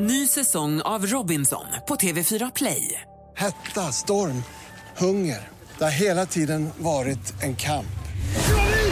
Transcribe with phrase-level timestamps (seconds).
[0.00, 3.00] Ny säsong av Robinson på TV4 Play.
[3.36, 4.42] Hetta, storm,
[4.96, 5.48] hunger.
[5.78, 7.98] Det har hela tiden varit en kamp.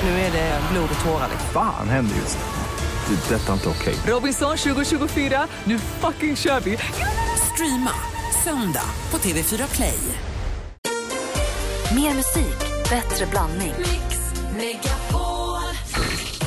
[0.03, 1.29] Nu är det blod och tårar.
[1.53, 3.17] Fan händer just nu.
[3.17, 3.35] Det.
[3.35, 3.95] är Detta är inte okej.
[4.07, 6.79] Robinson 2024, nu fucking kör vi!
[7.53, 7.93] Streama
[8.45, 9.99] söndag på TV4 Play.
[11.95, 12.59] Mer musik,
[12.91, 13.75] bättre blandning.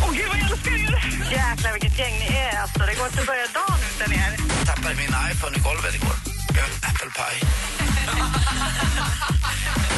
[0.03, 1.19] Åh gud vad jag älskar er!
[1.31, 2.79] Jäklar vilket gäng ni är alltså.
[2.79, 4.48] Det går inte att börja dagen utan er.
[4.69, 6.15] Jag tappade min iPhone i golvet igår.
[6.47, 7.47] Jag har en apple pie.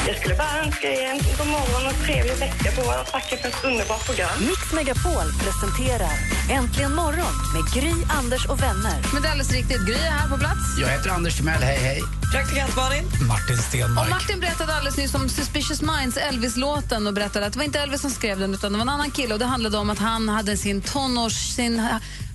[0.08, 3.48] Jag skulle bara önska er en god morgon och trevlig vecka på och tacka för
[3.48, 4.30] ett underbart program.
[4.40, 6.14] Mix Megapol presenterar
[6.50, 8.96] Äntligen morgon med Gry, Anders och vänner.
[9.12, 9.86] Men det är alldeles riktigt.
[9.86, 10.60] Gry är här på plats.
[10.80, 12.02] Jag heter Anders Timell, hej hej.
[12.32, 13.04] Praktikant Malin.
[13.28, 14.10] Martin Och Stenmark.
[14.10, 18.00] Martin berättade alldeles nyss om Suspicious Minds, Elvis-låten och berättade att det var inte Elvis
[18.00, 20.28] som skrev den utan det var en annan kille och det handlade om att han
[20.28, 21.78] hade sin tonårs, sin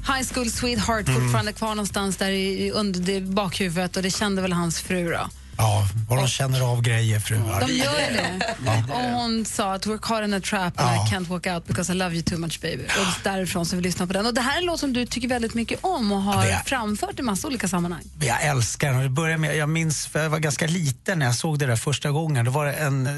[0.08, 4.54] high school sweetheart fortfarande kvar någonstans där i, under det bakhuvudet och det kände väl
[4.54, 5.30] hans fru då.
[5.58, 7.60] Ja, vad de känner av grejer fruar.
[7.68, 8.84] De gör det.
[8.94, 11.92] Och hon sa att we're caught in a trap and I can't walk out because
[11.94, 12.84] I love you too much baby.
[12.84, 14.26] Och därifrån så vi lyssnar på den.
[14.26, 16.60] Och det här är en låt som du tycker väldigt mycket om och har är-
[16.66, 18.02] framfört i massa olika sammanhang.
[18.22, 19.02] Jag älskar den.
[19.02, 21.76] Det började med, jag minns, för jag var ganska liten när jag såg det där
[21.76, 22.46] första gången.
[22.46, 23.14] Det var, en, eh,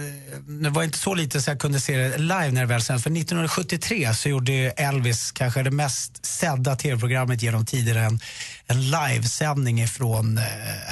[0.63, 3.03] det var inte så lite så jag kunde se det live när det väl sändes.
[3.03, 7.99] För 1973 så gjorde Elvis kanske det mest sedda tv-programmet genom tiderna.
[8.01, 8.19] En,
[8.67, 10.43] en livesändning ifrån eh,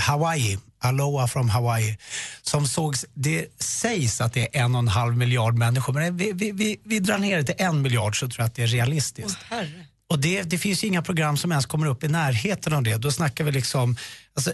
[0.02, 0.58] Hawaii.
[0.80, 1.97] Aloha from Hawaii.
[2.42, 6.31] Som sågs, det sägs att det är en och en halv miljard människor men vi,
[6.33, 8.67] vi, vi, vi drar ner det till en miljard så tror jag att det är
[8.67, 9.38] realistiskt.
[10.09, 12.98] Och det, det finns inga program som ens kommer upp i närheten av det.
[12.98, 13.98] Då snackar vi liksom,
[14.36, 14.53] alltså,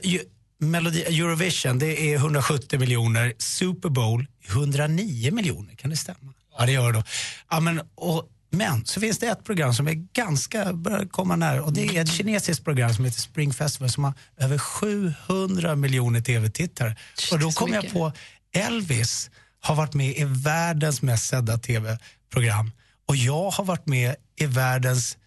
[0.60, 6.34] Melodi, Eurovision det är 170 miljoner, Super Bowl 109 miljoner, kan det stämma?
[6.58, 7.04] Ja det gör det.
[7.50, 11.64] Ja, men, och, men så finns det ett program som är ganska, börjar komma nära
[11.64, 16.22] och det är ett kinesiskt program som heter Spring Festival som har över 700 miljoner
[16.22, 16.95] tv-tittare.
[17.32, 18.12] Och då kom jag på
[18.56, 19.30] Elvis
[19.60, 22.72] har varit med i världens mest sedda tv-program
[23.05, 25.17] och jag har varit med i världens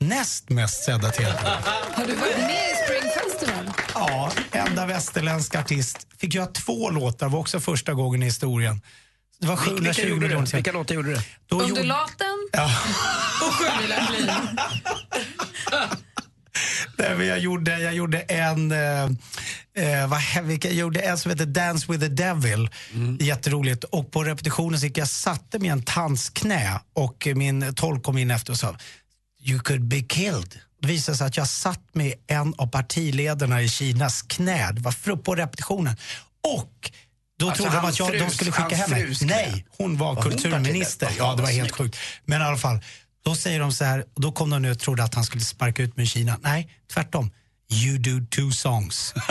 [0.00, 1.62] näst mest sedda tv-program.
[1.94, 3.72] Har du varit med i Spring Festival?
[3.94, 6.06] Ja, enda västerländsk artist.
[6.18, 8.80] Fick göra två låtar, var också första gången i historien.
[9.40, 10.54] Det var 720 miljoner till.
[10.56, 11.20] Vilka låtar gjorde du?
[11.46, 12.70] Då Undulaten Ja.
[13.46, 14.30] och Sjumilaklin.
[16.98, 19.02] Nej, men jag, gjorde, jag gjorde en, eh,
[19.84, 20.20] eh, vad,
[20.62, 22.70] jag gjorde en som heter Dance with the Devil.
[23.20, 23.84] Jätteroligt.
[23.84, 28.02] Och på repetitionen så gick jag satte mig i en tants knä och min tolk
[28.02, 28.76] kom in efter och sa
[29.40, 30.58] You could be killed.
[30.82, 34.72] Det visade sig att jag satt med en av partiledarna i Kinas knä.
[34.72, 35.96] Det var fru- på repetitionen.
[36.58, 36.90] Och
[37.38, 39.16] då Alltså trodde de att jag, de frus- skulle skicka hem mig.
[39.20, 41.06] Nej, hon var, hon kulturminister.
[41.06, 41.30] partiledare?
[41.30, 41.96] Ja, det var helt sjukt.
[42.24, 42.80] Men i alla fall,
[43.24, 45.42] då säger de så här, och då kom de nu och trodde att han skulle
[45.44, 46.38] sparka ut mig i Kina.
[46.42, 47.30] Nej, tvärtom.
[47.72, 49.12] You do two songs.
[49.14, 49.30] de.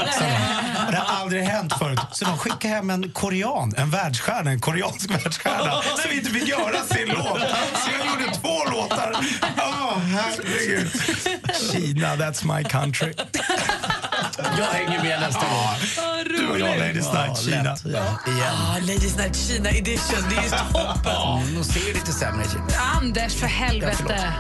[0.85, 1.99] Och det har aldrig hänt förut.
[2.11, 6.83] Så de skickade hem en korean, en världsstjärna, en koreansk världsstjärna som inte fick göra
[6.83, 7.39] sin låt.
[7.83, 9.15] Så jag gjorde två låtar.
[9.57, 10.91] Åh, herregud.
[11.71, 13.13] Kina, that's my country.
[14.37, 16.25] Jag hänger med nästa gång.
[16.37, 17.75] Du och jag, Ladies Night, Kina.
[17.85, 18.53] Ja, igen.
[18.53, 21.55] Ah, Ladies Night Kina edition, det är ju toppen!
[21.55, 22.75] De ser lite sämre ut.
[23.01, 24.33] Anders, för helvete.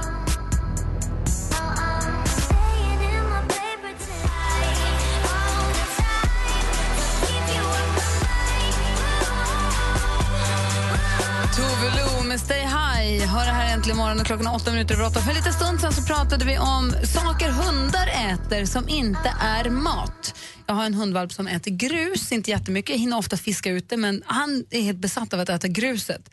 [13.07, 15.19] Stay Hör det här äntligen morgon och klockan är åtta minuter över åtta.
[15.19, 19.69] För en liten stund sen så pratade vi om saker hundar äter som inte är
[19.69, 20.35] mat.
[20.67, 22.89] Jag har en hundvalp som äter grus, inte jättemycket.
[22.89, 26.29] Jag hinner ofta fiska ut det, men han är helt besatt av att äta gruset.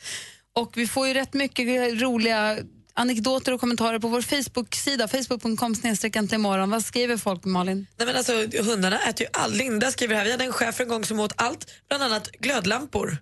[0.53, 1.67] Och vi får ju rätt mycket
[2.03, 2.59] roliga
[2.95, 6.17] anekdoter och kommentarer på vår Facebook-sida, facebook.com snedstreck.
[6.69, 7.87] Vad skriver folk, Malin?
[7.97, 9.55] Nej, men alltså, hundarna äter ju allt.
[9.55, 13.19] Linda skriver här, vi hade en chef en gång som åt allt, bland annat glödlampor.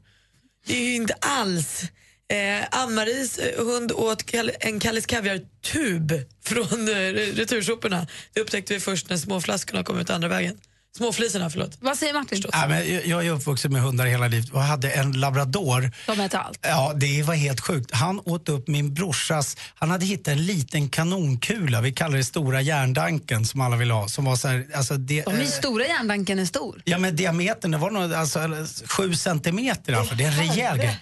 [0.66, 1.82] Det är ju inte alls.
[2.32, 6.12] Eh, Ann-Maries eh, hund åt kal- en Kalles Kaviar-tub
[6.44, 6.94] från eh,
[7.36, 8.06] retursoporna.
[8.32, 10.58] Det upptäckte vi först när småflaskorna kom ut andra vägen.
[10.96, 11.78] Småflisorna, förlåt.
[11.80, 12.42] Vad säger Martin?
[12.52, 15.90] Ja, men jag- jag är uppvuxen med hundar hela livet och hade en labrador.
[16.06, 16.58] De äter allt.
[16.62, 17.90] Ja, det var helt sjukt.
[17.94, 22.60] Han åt upp min brorsas, han hade hittat en liten kanonkula, vi kallar det stora
[22.60, 24.08] järndanken som alla vill ha.
[24.08, 26.82] Som var så här, alltså det, De är eh, stora järndanken är stor.
[26.84, 28.40] Ja men diametern, det var nog alltså,
[28.86, 30.14] sju centimeter alltså.
[30.14, 30.98] Det är en rejäl grej.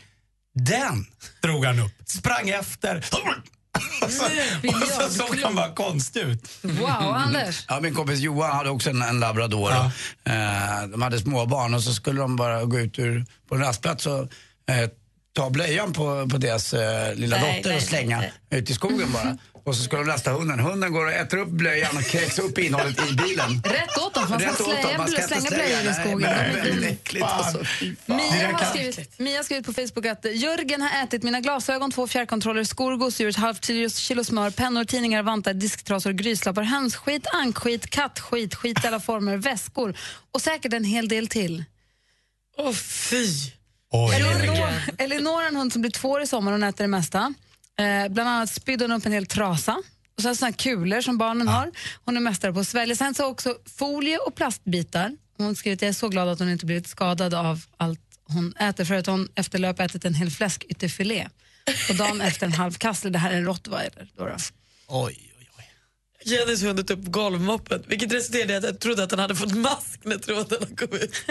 [0.54, 1.06] Den
[1.42, 3.04] drog han upp, sprang efter.
[4.02, 4.24] Alltså,
[4.68, 6.50] och så såg han bara konstig ut.
[6.62, 7.64] Wow, Anders.
[7.68, 9.70] Ja, min kompis Johan hade också en, en labrador.
[9.70, 9.90] Ja.
[10.32, 14.06] Eh, de hade småbarn och så skulle de bara gå ut ur, på en rastplats
[14.06, 14.90] och eh,
[15.32, 18.74] ta blöjan på, på deras eh, lilla Nej, dotter nej, och slänga nej, ut i
[18.74, 19.38] skogen bara.
[19.64, 20.60] Och så ska de lasta hunden.
[20.60, 23.62] Hunden går och äter upp blöjan och kräks upp innehållet i bilen.
[23.64, 25.90] Rätt åt dem, för man ska Rätt inte åt dem, slänga, man ska slänga blöjor
[25.90, 26.20] i skogen.
[26.80, 27.26] nej, äckligt.
[27.26, 27.58] Alltså.
[28.06, 32.06] Mia har, skrivit, Mia har skrivit på Facebook att Jörgen har ätit mina glasögon, två
[32.06, 33.64] fjärrkontroller, skor, gosedjur, ett halvt
[33.94, 39.96] kilo, smör, pennor, tidningar, vantar, disktrasor, gryslappar, hönsskit, ankskit, kattskit, skit i alla former, väskor
[40.32, 41.64] och säkert en hel del till.
[42.58, 43.26] Åh fy!
[44.14, 44.68] Elinor,
[44.98, 47.34] Elinor är en hund som blir två år i sommar och äter det mesta.
[47.78, 49.82] Eh, bland annat spydde hon upp en hel trasa.
[50.16, 51.70] Och så såna här kulor som barnen har.
[52.04, 52.96] Hon är mästare på att svälja.
[52.96, 55.16] Sen så också folie och plastbitar.
[55.36, 58.00] Hon har skrivit att jag är så glad att hon inte blivit skadad av allt
[58.24, 61.28] hon äter för att hon efter löp ätit en hel fläskytterfilé.
[61.88, 64.08] Och dagen efter en halv kassler, det här är en rottweiler.
[64.16, 64.36] Då då.
[64.88, 65.29] Oj.
[66.24, 69.54] Jennys hund tog upp golvmoppen vilket resulterade i att jag trodde att han hade fått
[69.54, 71.22] mask när trådarna kom ut.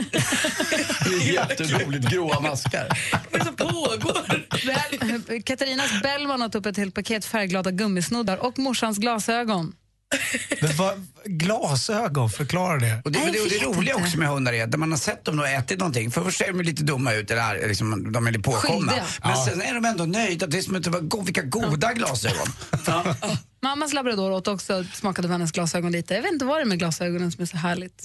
[1.06, 2.10] Det är jätteroligt.
[2.12, 2.88] Gråa maskar.
[3.32, 5.42] Vad är det som pågår?
[5.42, 9.74] Katarinas Bellman har tagit upp ett helt paket färgglada gummisnoddar och morsans glasögon.
[10.62, 13.02] Men vad, glasögon, förklara det.
[13.06, 14.06] Och det, Nej, det, och det roliga inte.
[14.06, 16.38] också med hundar är att när man har sett dem och ätit någonting, för först
[16.38, 18.92] ser de lite dumma ut, eller är liksom, de är lite påkomna.
[19.24, 19.46] Men Ja.
[19.50, 20.48] sen är de ändå nöjda.
[20.48, 22.48] Det är som att det var go- vilka goda glasögon.
[23.62, 26.14] Mammas labrador åt också, smakade på hennes glasögon lite.
[26.14, 28.04] Jag vet inte vad det är med glasögonen som är så härligt.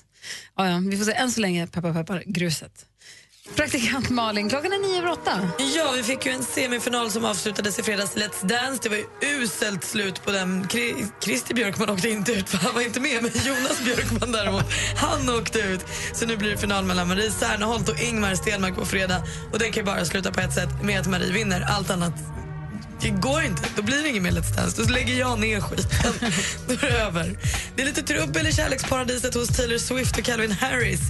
[0.56, 1.12] Ja, ja, vi får se.
[1.12, 2.72] Än så länge, peppar peppar, gruset.
[3.52, 5.48] Praktikant Malin, klockan är nio över åtta.
[5.76, 8.80] Ja, vi fick ju en semifinal som avslutades i fredags Let's Dance.
[8.82, 10.64] Det var ju uselt slut på den.
[10.68, 13.22] Kri- Christer Björkman åkte inte ut, för han var inte med.
[13.22, 14.64] Men Jonas Björkman däremot,
[14.96, 15.80] han åkte ut.
[16.14, 19.22] Så nu blir det final mellan Marie Serneholt och Ingmar Stenmark på fredag.
[19.52, 21.60] Och den kan ju bara sluta på ett sätt, med att Marie vinner.
[21.60, 22.14] Allt annat
[23.00, 23.62] det går inte.
[23.76, 24.82] Då blir det ingen mer Let's Dance.
[24.82, 26.12] Då lägger jag ner skiten.
[26.68, 27.38] Då är det över.
[27.76, 31.00] Det är lite trubbel i kärleksparadiset hos Taylor Swift och Calvin Harris.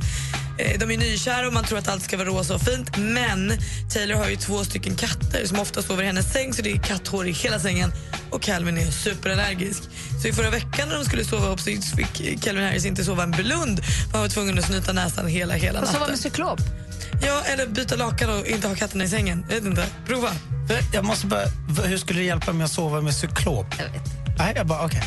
[0.58, 2.96] Eh, De är nykära och man tror att allt ska vara rosa och fint.
[2.96, 3.52] Men
[3.90, 6.78] Taylor har ju två stycken katter som ofta sover i hennes säng så det är
[6.78, 7.92] katthår i hela sängen.
[8.30, 9.82] Och Calvin är superallergisk.
[10.22, 13.22] Så i förra veckan när de skulle sova upp så fick Calvin Harris inte sova
[13.22, 13.80] en blund.
[14.12, 16.12] Han var tvungen att snyta näsan hela, hela Och så var natten.
[16.12, 16.60] med cyklop.
[17.26, 19.44] Ja, eller byta lakan och inte ha katterna i sängen.
[19.48, 19.86] Jag vet inte.
[20.06, 20.30] Prova.
[20.92, 21.44] Jag måste bara,
[21.84, 23.66] hur skulle det hjälpa mig att sova med cyklop?
[23.78, 24.36] Jag vet.
[24.38, 25.02] Nej, jag bara, okej.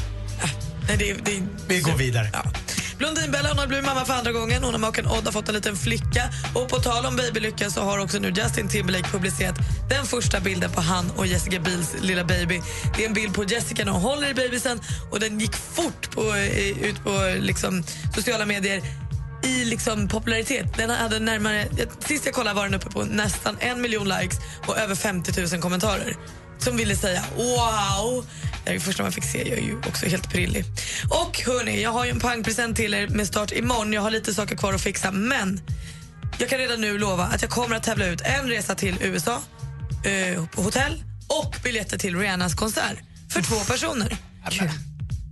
[0.88, 2.30] Nej, det, det, Vi går vidare.
[2.34, 2.44] Ja.
[2.98, 4.64] Blondinbella har blivit mamma för andra gången.
[4.64, 6.24] Hon och maken Odd har fått en liten flicka.
[6.56, 9.56] Och på tal om babylycka så har också nu Justin Timberlake publicerat
[9.90, 12.62] den första bilden på han och Jessica Biels lilla baby.
[12.98, 14.80] Det är en bild på Jessica när hon håller i bebisen
[15.12, 17.84] och den gick fort på, eh, ut på liksom,
[18.16, 18.82] sociala medier
[19.44, 20.78] i liksom popularitet.
[20.78, 21.68] Den hade närmare,
[22.00, 25.62] sist jag kollade var den uppe på nästan en miljon likes och över 50 000
[25.62, 26.18] kommentarer
[26.60, 28.26] som ville säga wow.
[28.64, 29.50] Det är det första man fick se.
[29.50, 30.66] Jag är ju också helt prillig.
[31.10, 33.94] Och hörni, jag har ju en pangpresent till er med start imorgon.
[33.94, 35.62] Jag har lite saker kvar att fixa, men
[36.38, 39.42] jag kan redan nu lova att jag kommer att tävla ut en resa till USA,
[40.06, 42.98] eh, på hotell och biljetter till Rihannas konsert
[43.30, 44.18] för två personer.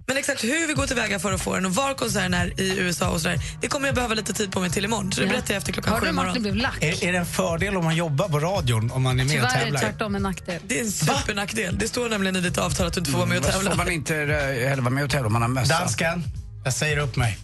[0.08, 2.78] Men exakt hur vi går tillväga för att få den och var konserten är i
[2.80, 5.12] USA och sådär, det kommer jag behöva lite tid på mig till imorgon.
[5.12, 5.32] Så det Ja.
[5.34, 6.42] berättar jag efter klockan Hörde sju du imorgon.
[6.42, 6.78] Blev lack?
[6.84, 9.50] Är, är det en fördel om man jobbar på radion om man är med och
[9.50, 9.80] Tyvärr är det tävlar?
[9.82, 10.62] tvärtom en nackdel.
[10.68, 11.78] Det är en supernackdel.
[11.78, 13.70] Det står nämligen i ditt avtal att du inte får vara med och Varför får
[13.70, 13.84] tävla.
[13.84, 15.80] man inte eh, heller vara med och tävla om man har mössa?
[15.80, 16.24] Dansken,
[16.64, 17.38] jag säger upp mig.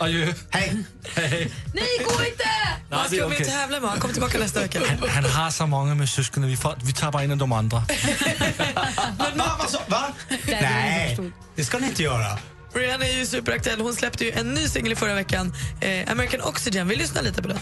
[0.00, 0.32] Adjö.
[0.50, 0.76] Hej.
[1.14, 1.50] Hej.
[1.74, 2.44] Nej, gå inte!
[2.90, 3.46] Med och okej.
[3.46, 3.90] tävla med.
[3.90, 4.80] Han kommer tillbaka nästa vecka.
[5.08, 7.78] Han har så många med syskon, vi, får, vi tar bara en av de andra.
[7.78, 9.56] Va?
[9.58, 10.12] Vad sa- Va?
[10.28, 11.18] var Nej,
[11.56, 12.38] det ska ni inte göra.
[12.74, 13.80] Rihanna är ju superaktuell.
[13.80, 16.88] Hon släppte ju en ny singel i förra veckan, eh, American Oxygen.
[16.88, 17.58] Vi lyssnar lite på den.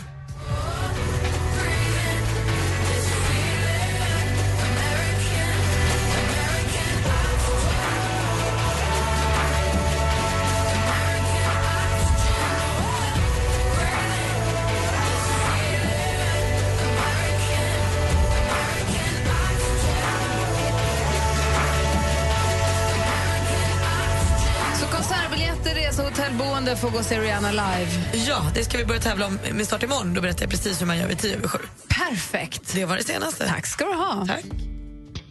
[26.73, 27.91] Hotellboende får gå och se Rihanna live.
[28.27, 30.15] Ja, det ska vi börja tävla om med start imorgon.
[30.15, 31.59] Då berättar jag precis hur man gör vid tio över sju.
[31.89, 32.75] Perfekt.
[32.75, 33.49] Det var det senaste.
[33.49, 34.27] Tack ska du ha.
[34.27, 34.45] Tack.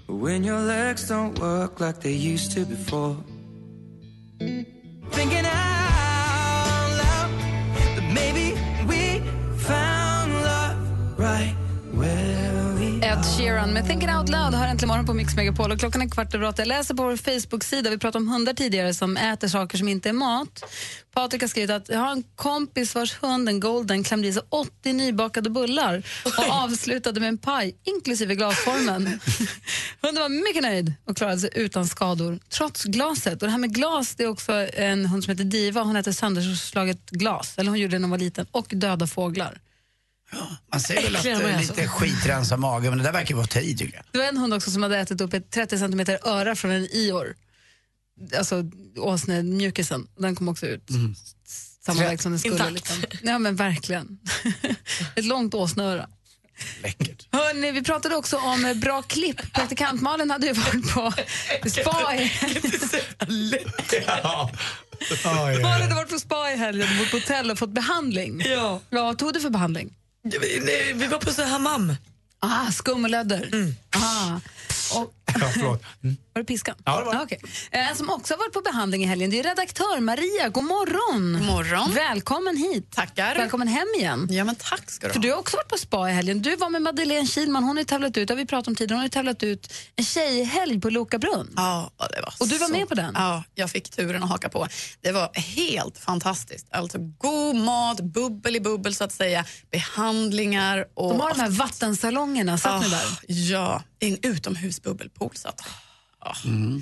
[0.07, 3.15] When your legs don't work like they used to before.
[5.12, 5.71] Thinking out
[13.51, 16.34] Sheeran med Thinking Out Loud har äntligen morgon på Mix Megapol och klockan är kvart
[16.34, 16.62] över åtta.
[16.62, 20.10] Jag läser på vår Facebook-sida, vi pratade om hundar tidigare som äter saker som inte
[20.10, 20.63] är mat.
[21.13, 24.43] Patrik har skrivit att jag har en kompis vars hund, en golden, klämde i sig
[24.50, 29.03] 80 nybakade bullar och avslutade med en paj, inklusive glasformen.
[30.01, 33.34] Hunden var mycket nöjd och klarade sig utan skador, trots glaset.
[33.41, 35.84] Och det här med glas, det är också en hund som heter Diva.
[35.84, 39.60] Hon äter sönderslaget glas, eller hon gjorde det när hon var liten, och döda fåglar.
[40.71, 43.43] Man säger väl att eh, med lite skit rensar magen, men det där verkar vara
[43.43, 44.05] att ta i tycker jag.
[44.11, 46.88] Det var en hund också som hade ätit upp ett 30 centimeter öra från en
[46.91, 47.35] ior.
[48.38, 48.63] Alltså
[48.97, 50.07] åsnemjukisen.
[50.17, 50.88] Den kom också ut.
[51.85, 52.53] Samma väg som den skulle.
[52.53, 52.73] Intakt.
[52.73, 52.95] Liksom.
[53.23, 54.19] Ja men verkligen.
[55.15, 56.09] ett långt åsneöra.
[56.83, 57.27] Läckert.
[57.31, 59.53] Hörrni, vi pratade också om eh, bra klipp.
[59.53, 61.13] Praktikant Malin hade ju varit på
[61.69, 62.31] spa i
[65.61, 68.41] Malin hade varit på spa i helgen bott på hotell och fått behandling.
[68.45, 68.79] Ja.
[68.89, 69.93] Ja, vad tog du för behandling?
[70.24, 71.94] Vi, nej, vi var på så hammam.
[72.43, 73.50] Ah, skum och lödder.
[73.53, 73.75] Mm.
[73.95, 74.36] Ah.
[75.00, 75.83] Och, Ja, förlåt.
[76.03, 76.17] Mm.
[76.33, 76.75] var det piskan?
[76.86, 77.19] Ja, det var det.
[77.19, 77.39] Ah, okej.
[77.71, 80.50] Eh, En som också har varit på behandling i helgen det är redaktör Maria.
[80.50, 81.33] God morgon.
[81.33, 81.93] God morgon.
[81.93, 82.91] Välkommen hit.
[82.91, 83.36] Tackar.
[83.36, 84.27] Välkommen hem igen.
[84.31, 85.24] Ja, men tack ska du För ha.
[85.24, 86.41] du har också varit på spa i helgen.
[86.41, 87.63] Du var med Madeleine Kilman.
[87.63, 90.81] Hon har tävlat ut, har vi pratat om tidigare, hon har tävlat ut en tjejhelg
[90.81, 91.53] på Loka brunn.
[91.55, 92.74] Ja, det var Och du var så...
[92.74, 93.13] med på den?
[93.17, 94.67] Ja, jag fick turen att haka på.
[95.01, 96.67] Det var helt fantastiskt.
[96.71, 101.10] Alltså god mat, bubbel i bubbel så att säga, behandlingar och...
[101.10, 101.50] De har de här
[102.31, 102.57] vattensalongerna.
[102.57, 103.17] Satt ni Ah, där?
[103.51, 105.31] Ja, en utomhusbubbelpool.
[106.19, 106.29] Ah.
[106.29, 106.35] Och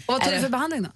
[0.08, 0.90] vad tog du för behandling då?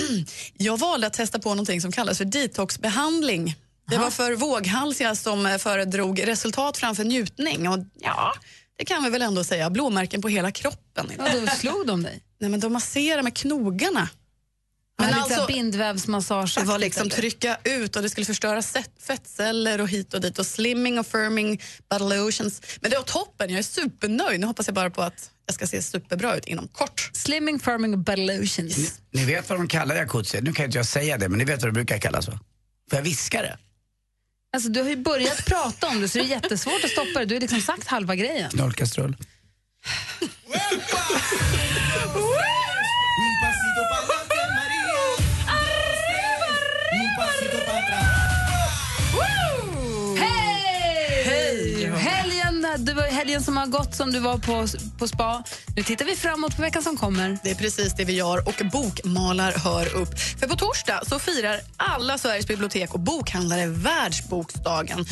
[0.56, 3.54] Jag valde att testa på någonting som kallas för detoxbehandling.
[3.90, 7.68] Det var för våghalsiga som eh, föredrog resultat framför njutning.
[7.68, 8.34] Och ja,
[8.78, 9.70] det kan vi väl ändå säga.
[9.70, 11.12] Blåmärken på hela kroppen.
[11.18, 12.22] Ja, då slog de dig?
[12.40, 14.08] Nej, men de masserar med knogarna.
[14.98, 16.54] Men lite alltså- bindvävsmassage.
[16.58, 18.62] Det var liksom trycka ut och det skulle förstöra
[19.06, 22.62] fettceller och hit och dit och slimming och firming, body lotions.
[22.80, 24.40] Men det var toppen, jag är supernöjd.
[24.40, 27.10] Nu hoppas jag bara på att jag ska se superbra ut inom kort.
[27.12, 29.00] Slimming, firming och body lotions.
[29.10, 30.40] Ni vet vad de kallar jacuzzi?
[30.40, 32.40] Nu kan inte jag säga det, men ni vet vad det brukar kallas va?
[32.90, 33.58] Får jag viska det?
[34.52, 37.24] Alltså, du har ju börjat prata om det så det är jättesvårt att stoppa det.
[37.24, 38.50] Du har liksom sagt halva grejen.
[38.50, 39.16] Knorrkastrull.
[52.78, 54.66] Det var helgen som har gått som du var på,
[54.98, 55.42] på spa.
[55.76, 57.38] Nu tittar vi framåt på veckan som kommer.
[57.42, 60.18] Det är precis det vi gör och bokmalar hör upp.
[60.18, 65.06] För på torsdag så firar alla Sveriges bibliotek och bokhandlare världsboksdagen.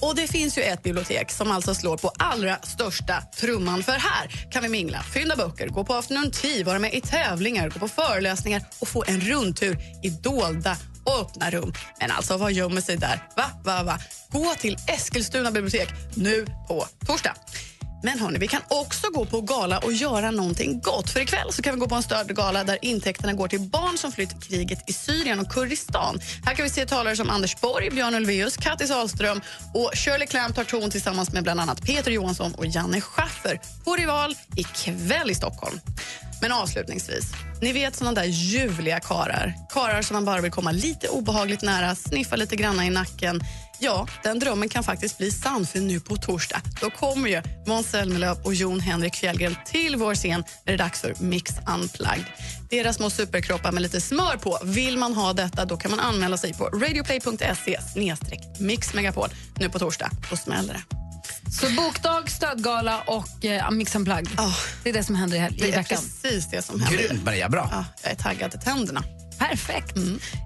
[0.00, 3.82] Och det finns ju ett bibliotek som alltså slår på allra största trumman.
[3.82, 7.70] För här kan vi mingla, fynda böcker, gå på afternoon tea, vara med i tävlingar,
[7.70, 10.76] gå på föreläsningar och få en rundtur i dolda
[11.08, 11.72] och öppna rum.
[12.00, 13.22] Men alltså, vad gömmer sig där?
[13.36, 13.98] Va, va, va?
[14.30, 17.34] Gå till Eskilstuna bibliotek nu på torsdag.
[18.02, 21.10] Men hörni, vi kan också gå på gala och göra någonting gott.
[21.10, 23.98] För ikväll så kan vi gå på en störd gala där intäkterna går till barn
[23.98, 26.20] som flytt kriget i Syrien och Kurdistan.
[26.44, 29.40] Här kan vi se talare som Anders Borg, Björn Ulvaeus, Kattis Ahlström
[29.74, 33.96] och Shirley Clamp tar ton tillsammans med bland annat Peter Johansson och Janne Schaffer på
[33.96, 35.80] Rival ikväll i Stockholm.
[36.40, 37.24] Men avslutningsvis,
[37.60, 39.54] ni vet såna där ljuvliga karar.
[39.70, 43.40] Karar som man bara vill komma lite obehagligt nära, sniffa lite granna i nacken.
[43.80, 47.90] Ja, den drömmen kan faktiskt bli sann för nu på torsdag då kommer ju Måns
[47.90, 52.24] Zelmerlöw och Jon Henrik Fjällgren till vår scen när det är dags för Mix Unplugged.
[52.70, 54.58] Deras små superkroppar med lite smör på.
[54.64, 57.78] Vill man ha detta då kan man anmäla sig på radioplay.se
[58.58, 59.28] mixmegapol.
[59.56, 60.96] Nu på torsdag, då smäller det.
[61.60, 64.28] Så bokdag, stödgala och eh, Mix Unplugged.
[64.84, 65.98] Det är det som händer i, i Det är veckan.
[66.22, 66.98] precis det som händer.
[67.08, 67.68] Grymt Maria, bra.
[67.72, 69.02] Ja, jag är taggad till tänderna.
[69.38, 69.96] Perfekt.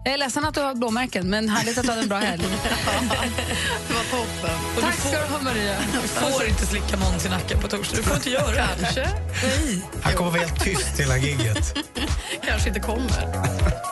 [0.04, 2.42] Jag är ledsen att du har blåmärken, men härligt att du hade en bra helg.
[3.88, 4.58] Det var toppen.
[4.80, 5.76] Tack ska du ha, Maria.
[6.02, 7.96] Du får inte slicka Måns i nacken på torsdag.
[7.96, 8.68] Du får inte göra det.
[8.80, 9.08] Kanske.
[9.42, 9.82] Nej.
[10.02, 11.74] Han kommer vara helt tyst hela gigget.
[12.44, 13.91] Kanske inte kommer.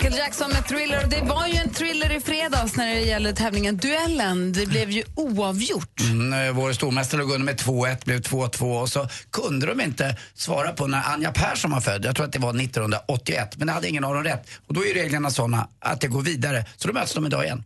[0.00, 1.06] Michael Jackson med Thriller.
[1.06, 4.52] Det var ju en thriller i fredags när det gäller tävlingen Duellen.
[4.52, 6.00] Det blev ju oavgjort.
[6.00, 10.16] Mm, eh, vår stormästare låg under med 2-1, blev 2-2 och så kunde de inte
[10.34, 12.04] svara på när Anja Persson var född.
[12.04, 14.48] Jag tror att det var 1981, men det hade ingen av dem rätt.
[14.66, 16.64] Och då är reglerna såna att det går vidare.
[16.76, 17.64] Så då möts de idag igen.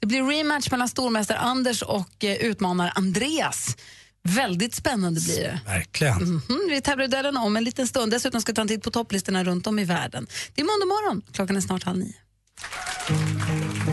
[0.00, 3.76] Det blir rematch mellan stormästare Anders och eh, utmanare Andreas.
[4.26, 5.60] Väldigt spännande blir det.
[5.66, 6.22] Verkligen.
[6.22, 8.12] Mhm, vi tävlar i duellen om en liten stund.
[8.12, 10.26] Dessutom ska vi ta en titt på topplistorna runt om i världen.
[10.54, 11.22] Det är måndag morgon.
[11.32, 12.14] Klockan är snart halv nio.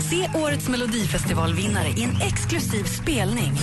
[0.10, 3.54] Se årets Melodifestivalvinnare i en exklusiv spelning.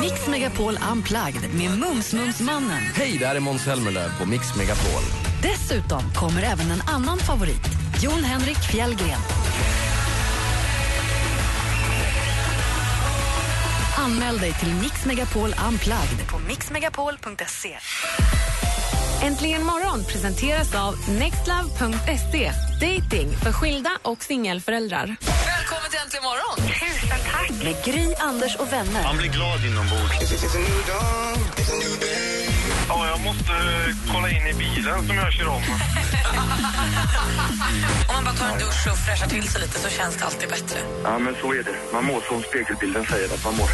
[0.00, 2.82] Mix Megapol Unplugged med Mums-Mums-mannen.
[2.94, 5.02] Hej, det här är Måns Zelmerlöw på Mix Megapol.
[5.42, 7.68] Dessutom kommer även en annan favorit,
[8.02, 9.20] Jon Henrik Fjällgren.
[14.04, 17.78] Anmäl dig till Mix Megapol Unplugged på mixmegapol.se.
[19.22, 22.52] Äntligen morgon presenteras av nextlove.se.
[22.80, 25.06] Dating för skilda och singelföräldrar.
[25.46, 26.56] Välkommen till Äntligen morgon!
[26.56, 27.50] Tusen tack.
[27.64, 29.02] Med Gry, Anders och vänner.
[29.02, 30.32] Man blir glad inombords.
[33.02, 33.52] Ja, jag måste
[34.12, 35.62] kolla in i bilen som jag kör om.
[38.08, 40.48] Om man bara tar en dusch och fräschar till sig lite så känns det alltid
[40.48, 40.78] bättre.
[41.04, 41.76] Ja, men så är det.
[41.92, 43.68] Man mår som spegelbilden säger att man mår.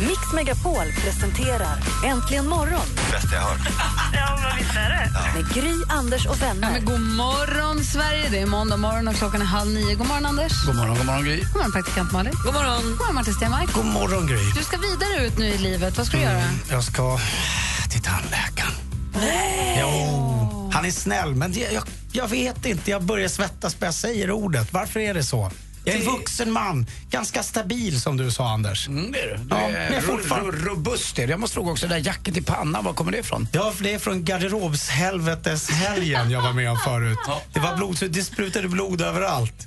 [0.00, 1.76] Mix Megapol presenterar
[2.06, 2.80] Äntligen morgon
[3.12, 3.60] Bästa jag hört.
[4.12, 5.10] Ja, men visst är det.
[5.42, 6.70] med Gry, Anders och Ja, vänner.
[6.72, 8.28] men god morgon, Sverige!
[8.30, 9.94] Det är måndag morgon och klockan är halv nio.
[9.94, 10.52] God morgon, Anders.
[10.66, 11.36] God morgon, god morgon Gry.
[11.40, 12.32] God morgon, praktikant Malin.
[12.44, 12.82] God morgon.
[12.82, 13.72] God morgon, Martin Stenmark.
[13.72, 14.50] God morgon, Gry.
[14.56, 15.96] Du ska vidare ut nu i livet.
[15.98, 16.42] Vad ska du göra?
[16.70, 17.18] Jag ska
[17.90, 18.72] till tandläkaren.
[19.14, 19.78] Nej!
[19.80, 22.90] Jo, han är snäll, men jag, jag, jag vet inte.
[22.90, 24.72] Jag börjar svettas bara jag säger ordet.
[24.72, 25.50] Varför är det så?
[25.84, 28.88] Jag är en vuxen man, ganska stabil som du sa Anders.
[28.88, 29.36] Mm, det är du.
[29.36, 31.18] Du Ja, är men fortfarande- ro- robust.
[31.18, 31.30] Är du.
[31.32, 33.48] Jag måste fråga också, det där jacket i pannan, var kommer det ifrån?
[33.52, 37.18] Ja, för det är från garderobshelveteshelgen jag var med om förut.
[37.52, 39.66] Det, var blod, det sprutade blod överallt.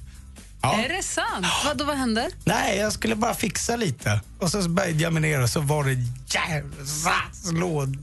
[0.61, 0.83] Ja.
[0.83, 1.45] Är det sant?
[1.65, 2.29] Vad, då, vad hände?
[2.43, 4.19] Nej, jag skulle bara fixa lite.
[4.39, 7.13] Och så böjde jag mig ner och så var det jävla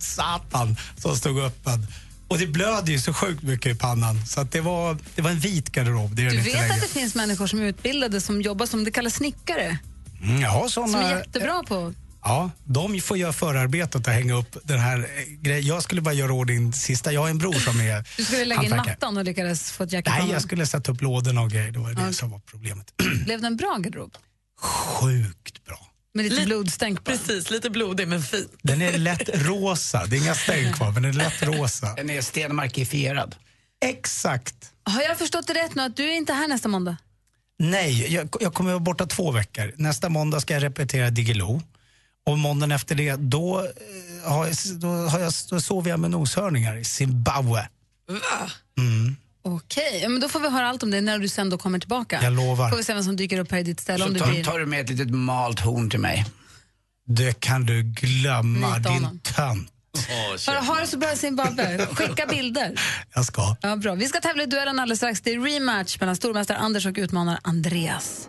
[0.00, 1.86] satan som stod öppen.
[2.30, 4.26] Och det blöder ju så sjukt mycket i pannan.
[4.26, 6.14] Så att det, var, det var en vit garderob.
[6.16, 6.74] Det är Du vet längre.
[6.74, 9.78] att det finns människor som är utbildade som jobbar som det kallas snickare.
[10.22, 11.94] Mm, jag har såna, Som är jättebra på...
[12.22, 15.66] Ja, de får göra förarbetet och hänga upp den här eh, grejen.
[15.66, 17.12] Jag skulle bara göra ordning sista.
[17.12, 19.92] Jag har en bror som är Du skulle lägga in mattan och lyckades få ett
[19.92, 21.70] jack i Nej, jag skulle sätta upp lådorna och grejer.
[21.70, 22.14] Det var det Okej.
[22.14, 22.92] som var problemet.
[23.24, 24.14] Blev det en bra garderob?
[24.60, 25.89] Sjukt bra.
[26.14, 27.10] Med lite Lite- blodstänk på?
[27.10, 28.48] Precis, lite blodig men fin.
[28.62, 30.06] Den är lätt rosa.
[30.06, 31.94] Det är inga stänk kvar, men den är lätt rosa.
[31.94, 33.36] Den är stenmarkifierad.
[33.84, 34.54] Exakt.
[34.82, 36.96] Har jag förstått det rätt nu att du är inte här nästa måndag?
[37.58, 39.72] Nej, jag, jag kommer vara borta två veckor.
[39.76, 41.62] Nästa måndag ska jag repetera Diggiloo.
[42.26, 46.10] Och måndagen efter det, då, eh, har jag, då, har jag, då sover jag med
[46.10, 47.68] noshörningar i Zimbabwe.
[48.08, 48.50] Va?
[48.78, 49.16] Mm.
[49.56, 51.78] Okej, ja, men då får vi höra allt om det när du sen då kommer
[51.78, 52.20] tillbaka.
[52.22, 52.70] Jag lovar.
[52.70, 54.30] Får vi se vem som dyker upp här i ditt ställe om Så du tar,
[54.30, 54.44] blir...
[54.44, 56.26] tar du med ett litet malt horn till mig.
[57.06, 59.70] Det kan du glömma, Nita din tönt.
[60.46, 61.86] Har, har det så bra i Zimbabwe.
[61.94, 62.74] Skicka bilder.
[63.14, 63.56] Jag ska.
[63.60, 63.94] Ja, bra.
[63.94, 65.20] Vi ska tävla i duellen alldeles strax.
[65.20, 68.28] Det är rematch mellan stormästare Anders och utmanare Andreas.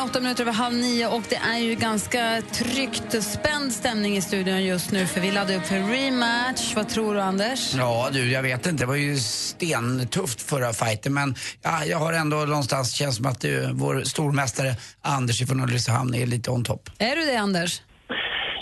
[0.00, 4.16] Klockan åtta minuter över halv nio och det är ju ganska tryckt och spänd stämning
[4.16, 6.76] i studion just nu för vi laddar upp för rematch.
[6.76, 7.74] Vad tror du Anders?
[7.74, 8.82] Ja du, jag vet inte.
[8.82, 13.40] Det var ju stentufft förra fighten men ja, jag har ändå någonstans känns som att
[13.40, 16.90] det, vår stormästare Anders från Ulricehamn är lite on top.
[16.98, 17.82] Är du det Anders?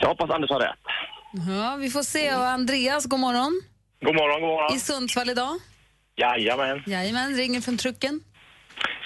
[0.00, 0.84] Jag hoppas Anders har rätt.
[1.48, 2.34] Ja, vi får se.
[2.34, 3.62] Och Andreas, god morgon.
[4.04, 4.76] God morgon, god morgon.
[4.76, 5.54] I Sundsvall idag.
[6.16, 6.82] Jajamän.
[6.86, 8.20] Jajamän, ringer från trucken.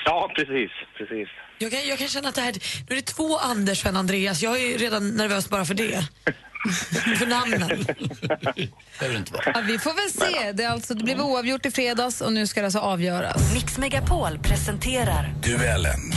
[0.05, 1.29] Ja, precis, precis.
[1.62, 2.53] Jag kan, jag kan känna att det här,
[2.88, 4.42] nu är det två Anders och en Andreas.
[4.42, 6.07] Jag är ju redan nervös bara för det.
[7.18, 7.68] för namnen.
[8.98, 9.53] Behöver inte vara.
[9.55, 10.53] Ja, vi får väl se.
[10.53, 13.55] Det, alltså, det blev oavgjort i fredags och nu ska det alltså avgöras.
[13.55, 16.12] Mix Megapol presenterar Duellen.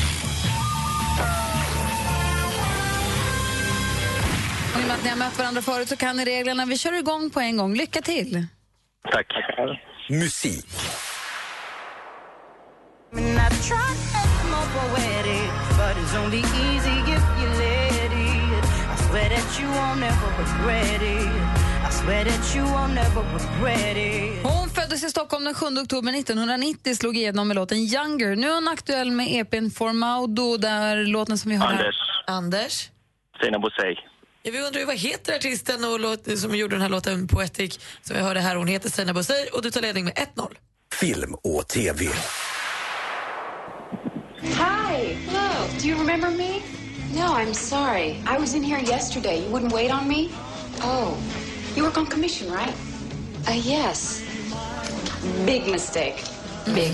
[4.74, 6.66] Och I och med att ni har mött varandra förut så kan ni reglerna.
[6.66, 7.76] Vi kör igång på en gång.
[7.76, 8.48] Lycka till!
[9.12, 9.28] Tack.
[10.10, 10.66] Musik.
[14.74, 15.50] Poetic,
[15.80, 18.66] but it's only easy if you let it.
[18.94, 21.30] I swear that you won't ever regret it.
[21.88, 24.44] I swear that you won't ever regret it.
[24.44, 28.36] Hon föddes i Stockholm den 7 oktober 1990 slog igenom med låten Younger.
[28.36, 31.74] Nu är hon aktuell med EPn Formaudo, där låten som vi har här.
[31.74, 31.96] Anders.
[32.28, 32.90] Anders?
[33.42, 33.96] Sina Bosei.
[34.44, 37.80] Ja, vi undrar ju vad heter artisten och låt, som gjorde den här låten Poetic
[38.02, 38.56] som vi hörde här.
[38.56, 40.54] Hon heter Stina Bosei och du tar ledning med 1-0.
[40.94, 42.06] Film och TV.
[44.54, 45.16] Hi.
[45.28, 45.68] Hello.
[45.80, 46.62] Do you remember me?
[47.14, 48.18] No, I'm sorry.
[48.28, 49.40] I was in here yesterday.
[49.44, 50.30] You wouldn't wait on me?
[50.82, 51.18] Oh.
[51.76, 52.74] You work on commission, right?
[53.48, 54.22] Uh, yes.
[55.46, 56.24] Big mistake.
[56.66, 56.92] Big.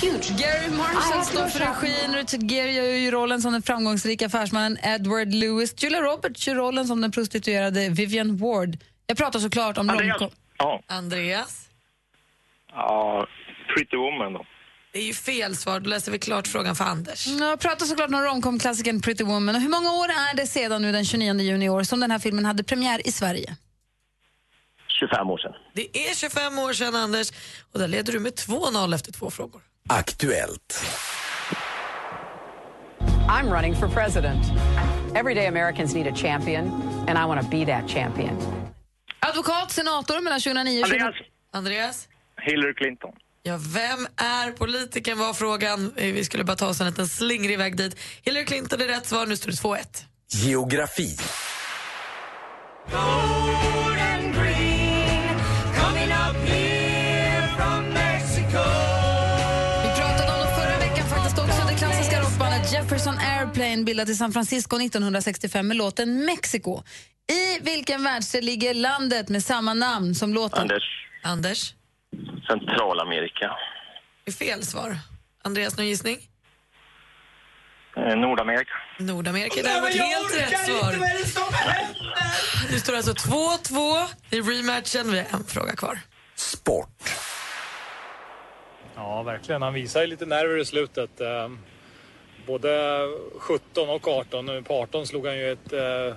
[0.00, 0.36] Huge.
[0.38, 2.14] Gary Marshall står för regin.
[2.14, 5.74] Richard Gere gör ju rollen som den framgångsrika affärsmannen Edward Lewis.
[5.82, 8.76] Julia Roberts gör rollen som den prostituerade Vivian Ward.
[9.06, 10.20] Jag pratar såklart om Andreas.
[10.20, 10.36] romcom.
[10.58, 10.80] Ja.
[10.86, 11.68] Andreas?
[12.72, 13.26] Ja,
[13.74, 14.44] Pretty Woman då.
[14.94, 15.80] Det är ju fel svar.
[15.80, 17.26] Då läser vi klart frågan för Anders.
[17.26, 19.54] Jag pratar såklart om romcom-klassikern Pretty Woman.
[19.54, 22.10] Och hur många år är det sedan nu den 29 juni i år som den
[22.10, 23.56] här filmen hade premiär i Sverige?
[25.00, 25.52] 25 år sedan.
[25.72, 27.32] Det är 25 år sedan, Anders.
[27.72, 29.62] Och där leder du med 2-0 efter två frågor.
[29.88, 30.84] Aktuellt.
[33.28, 34.44] I'm running for president.
[35.14, 36.64] Everyday Americans need a champion,
[37.08, 38.38] and I want to be that champion.
[39.20, 40.94] Advokat, senator mellan 2009 och 20...
[40.94, 41.14] Andreas.
[41.52, 42.08] Andreas?
[42.40, 43.12] Hillary Clinton.
[43.46, 45.92] Ja, vem är politikern var frågan.
[45.96, 47.96] Eh, Vi skulle bara ta oss en liten slingrig väg dit.
[48.22, 49.26] Hillary Clinton är rätt svar.
[49.26, 50.04] Nu står det 2-1.
[50.32, 51.16] Geografi.
[59.82, 61.66] Vi pratade om dem förra veckan faktiskt också.
[61.68, 66.82] Det klassiska rockbandet Jefferson Airplane bildat i San Francisco 1965 med låten Mexico.
[67.32, 70.58] I vilken världsdel ligger landet med samma namn som låten?
[70.62, 70.82] Anders.
[71.22, 71.74] Anders?
[72.48, 73.56] Centralamerika.
[74.24, 74.96] Det är fel svar.
[75.42, 76.18] Andreas, någon gissning?
[77.96, 78.72] Eh, Nordamerika.
[78.98, 80.94] Nordamerika är däremot helt rätt svar.
[82.72, 85.12] Nu står det alltså 2-2 i rematchen.
[85.12, 85.98] Vi har en fråga kvar.
[86.34, 86.88] Sport.
[88.94, 89.62] Ja, verkligen.
[89.62, 91.20] Han visar ju lite nerver i slutet.
[91.20, 91.48] Eh,
[92.46, 93.00] Både
[93.38, 94.46] 17 och 18.
[94.46, 96.16] Nu På 18 slog han ju ett eh,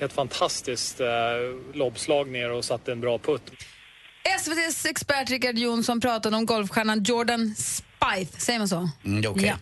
[0.00, 1.08] helt fantastiskt eh,
[1.74, 3.52] lobbslag ner och satte en bra putt.
[4.24, 8.88] SVTs expert Richard Jonsson pratade om golfstjärnan Jordan Spieth, säger man så?
[9.04, 9.54] Mm, okej.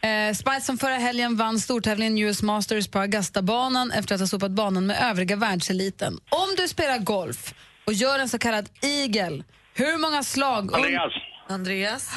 [0.00, 0.08] Ja.
[0.08, 4.50] Eh, Spieth som förra helgen vann stortävlingen US Masters på Augusta-banan efter att ha sopat
[4.50, 6.18] banan med övriga världseliten.
[6.28, 7.54] Om du spelar golf
[7.86, 10.74] och gör en så kallad eagle, hur många slag...
[10.74, 11.12] Andreas.
[11.48, 12.10] Andreas?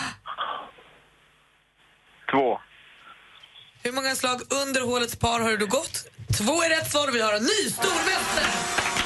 [2.31, 2.59] Två.
[3.83, 6.07] Hur många slag under hålets par har du gått?
[6.37, 8.98] Två är rätt svar vi har en ny stormästare!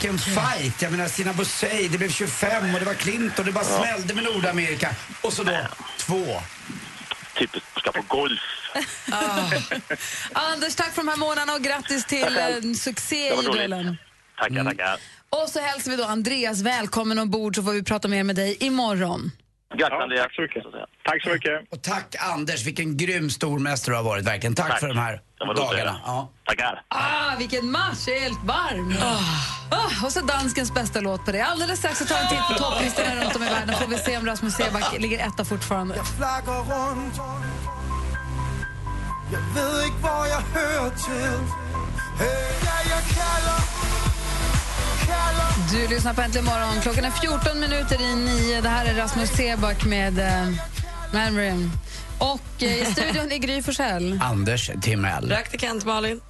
[0.00, 0.82] Vilken fight!
[0.82, 4.24] Jag menar Stina Bussey, det blev 25 och det var Clinton, det bara smällde med
[4.24, 4.94] Nordamerika.
[5.20, 5.58] Och så då
[5.98, 6.42] två.
[7.38, 8.40] Typiskt ska på golf.
[10.32, 13.96] Anders, tack för de här månaderna och grattis till en succé Det var i duellen.
[14.38, 14.96] Tackar, tackar.
[15.30, 18.56] Och så hälsar vi då Andreas välkommen ombord så får vi prata mer med dig
[18.60, 19.30] imorgon.
[19.78, 20.26] Grattis Andreas.
[20.26, 20.64] Tack så mycket.
[21.04, 21.72] Tack så mycket.
[21.72, 24.54] Och tack Anders, vilken grym stormästare du har varit verkligen.
[24.54, 24.80] Tack, Tack.
[24.80, 26.00] för de här var dagarna.
[26.04, 26.30] Ja.
[26.46, 26.82] Tackar.
[26.88, 28.04] Ah, vilken match!
[28.06, 28.94] Jag är helt varm.
[29.70, 31.40] Ah, och så danskens bästa låt på det.
[31.44, 33.74] Alldeles strax så tar vi en titt på topplistorna runt om i världen.
[33.74, 35.94] får vi se om Rasmus Seback ligger etta fortfarande.
[36.18, 37.16] flakker rundt
[39.32, 41.38] Jeg ved ikke, hvor jeg hører til
[42.18, 43.79] Hey, ja, jeg kalder Kalder
[45.72, 46.80] Du lyssnar på Äntligen morgon.
[46.82, 48.60] Klockan är 14 minuter i nio.
[48.60, 50.56] Det här är Rasmus Seback med uh,
[51.12, 51.70] Mandarin.
[52.18, 54.20] Och eh, i studion är Gry Forssell.
[54.22, 55.28] Anders Timell.
[55.28, 56.20] Praktikant Malin.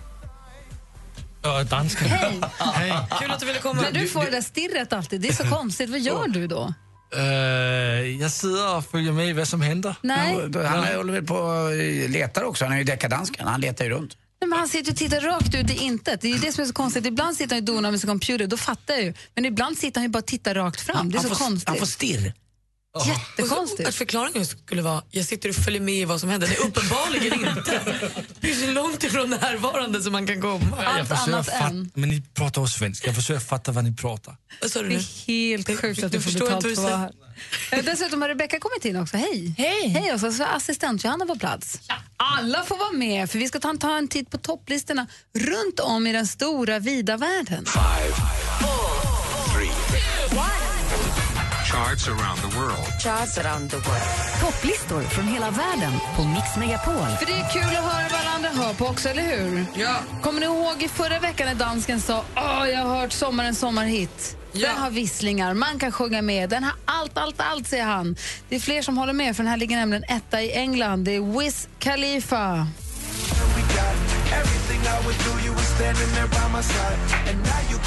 [1.42, 2.08] Ja, dansken.
[2.08, 2.40] Hej.
[2.58, 2.92] Hej.
[3.20, 3.82] Kul att du ville komma.
[3.82, 5.90] När du får det där stirret alltid, det är så konstigt.
[5.90, 6.74] Vad gör du då?
[7.16, 9.94] Øh, jeg sidder og følger med i, hvad som händer.
[10.02, 10.34] Nej.
[10.34, 11.70] Han, han håller väl på och
[12.10, 12.64] letar också.
[12.64, 13.46] Han är ju deckardansken.
[13.46, 14.16] Han letar ju runt.
[14.40, 16.20] Nej, men han sitter och tittar rakt ut i intet.
[16.20, 17.06] Det är ju det som är så konstigt.
[17.06, 19.14] Ibland sitter han och donar med sin computer, då fattar jag ju.
[19.34, 21.10] Men ibland sitter han ju bara och tittar rakt fram.
[21.10, 21.68] Det är han så får, konstigt.
[21.68, 22.32] Han får stirr.
[23.06, 23.88] Jättekonstigt.
[23.88, 26.48] Att förklaringen skulle vara jag sitter och följer med i vad som händer.
[26.48, 27.80] Det är uppenbarligen inte.
[28.40, 30.76] Det är så långt ifrån närvarande som man kan komma.
[30.96, 33.06] jeg forsøger at fatte, men I prater jo svensk.
[33.06, 34.34] Jeg forsøger at fatte, hvad I prater.
[34.62, 35.00] Vad sa du Det nu?
[35.00, 37.24] är helt sjukt att du Jag får förstår betalt inte för vad att du vara
[37.26, 37.29] här.
[37.72, 39.16] Eh, Dessutom har Rebecka kommit in också.
[39.16, 39.54] Hej!
[39.58, 39.88] Hej!
[39.88, 41.80] Hej och så så är assistent Johanna på plats.
[42.16, 45.80] Alla får vara med för vi ska ta en, ta en titt på topplistorna runt
[45.80, 47.66] om i den stora vida världen.
[51.70, 52.86] Charts around the world.
[53.02, 54.40] Charts around the world.
[54.40, 56.94] Topplistor från hela världen på Mix Megapol.
[57.18, 59.64] För det är kul att höra vad alla andra hör på också, eller hur?
[59.74, 59.96] Ja.
[60.22, 64.36] Kommer ni ihåg i förra veckan när dansken sa Åh, jag har hört sommarens sommarhit.
[64.52, 64.68] Ja.
[64.68, 66.50] Den har visslingar, man kan sjunga med.
[66.50, 68.16] Den har allt, allt, allt, säger han.
[68.48, 71.04] Det är fler som håller med, för den här ligger nämligen etta i England.
[71.04, 72.66] Det är Wiz Khalifa.
[73.30, 73.46] You
[76.52, 76.60] my
[77.70, 77.78] you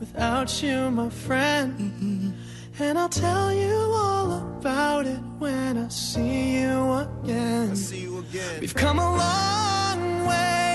[0.00, 2.32] Without you, my friend
[2.82, 7.76] And I'll tell you all about it when I see you again.
[8.58, 10.69] We've come a long way,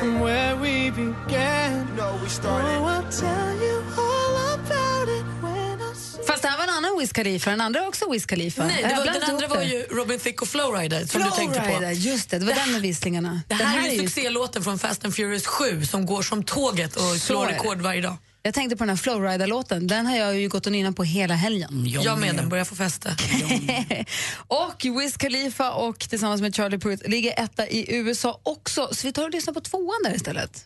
[0.00, 1.86] from where we began.
[1.98, 6.70] Oh, I'll tell you all about it when I see Fast det här var en
[6.70, 8.64] annan Wiz Khalifa, den andra också Wiz Khalifa.
[8.66, 9.64] Nej, det var, den andra var det.
[9.64, 11.66] ju Robin Thicke och Flowrider som du tänkte på.
[11.66, 13.40] Flowrider, just det, det var den med visslingarna.
[13.48, 16.96] Det Den här, är ju succélåten från Fast and Furious 7 som går som tåget
[16.96, 17.52] och slår det.
[17.52, 18.16] rekord varje dag.
[18.44, 21.34] Jag tänkte på den här Flowrider-låten, den har jag ju gått och nynnat på hela
[21.34, 21.84] helgen.
[21.86, 23.08] Jag med, den börjar få fäste.
[24.36, 28.88] och Wiz Khalifa och tillsammans med Charlie Puth ligger etta i USA också.
[28.92, 30.64] Så vi tar och lyssnar på tvåan där istället.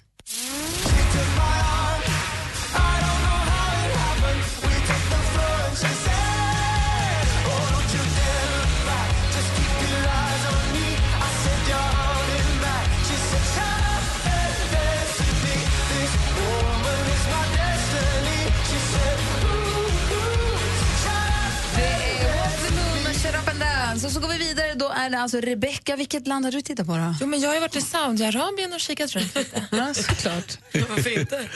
[24.76, 25.96] Då är det alltså Rebecca.
[25.96, 27.14] Vilket land har du tittat på då?
[27.20, 29.66] Jo, men jag har ju varit i Saudiarabien och kikat runt lite.
[29.70, 30.58] ja, såklart.
[30.88, 31.48] Varför inte?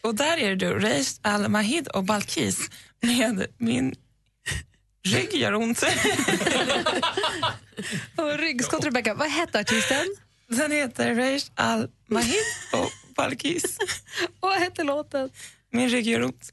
[0.00, 2.70] Och där är det då Reish Al-Mahid och Balkis
[3.02, 3.94] med min
[5.04, 5.82] rygg gör ont.
[8.16, 9.14] Och ryggskott, Rebecca.
[9.14, 10.06] Vad hette artisten?
[10.48, 13.78] Den heter Reish Al-Mahid och Balkis.
[14.40, 15.30] Och vad hette låten?
[15.72, 16.50] Min rygg gör ont.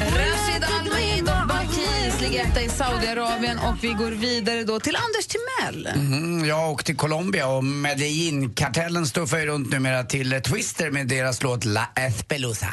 [0.00, 5.26] Rashid Al-Mahid och Balkis ligger etta i Saudiarabien och vi går vidare då till Anders
[5.26, 5.86] Timell.
[5.86, 11.42] Mm, ja, och till Colombia och Medellin-kartellen stuffar ju runt numera till Twister med deras
[11.42, 12.68] låt La Espelusa.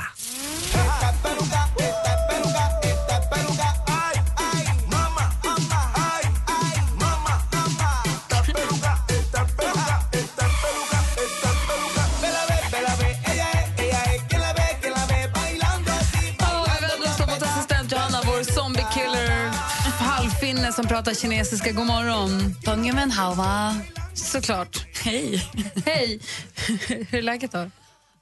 [20.80, 22.56] som pratar kinesiska, god morgon.
[22.66, 23.76] Bungemen Hawa.
[24.14, 24.86] Såklart.
[25.04, 25.50] Hej.
[25.86, 26.20] Hej.
[26.88, 27.72] Hur är läget då?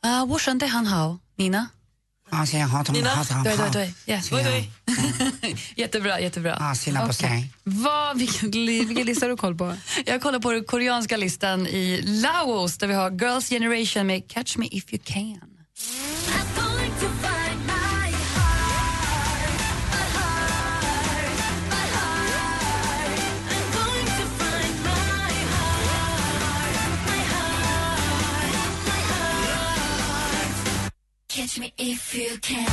[0.02, 1.20] Ah, Wushan de han hao.
[1.36, 1.68] Nina?
[2.94, 3.26] Nina?
[3.44, 4.72] Doi, doi, doi.
[5.76, 6.76] Jättebra, jättebra.
[7.10, 7.44] Okay.
[7.64, 8.52] Vad, vilken,
[8.88, 9.76] vilken lista har du koll på?
[10.06, 14.58] Jag kollar på den koreanska listan i Laos där vi har Girls Generation med Catch
[14.58, 15.57] Me If You Can.
[31.38, 32.66] Catch me if you can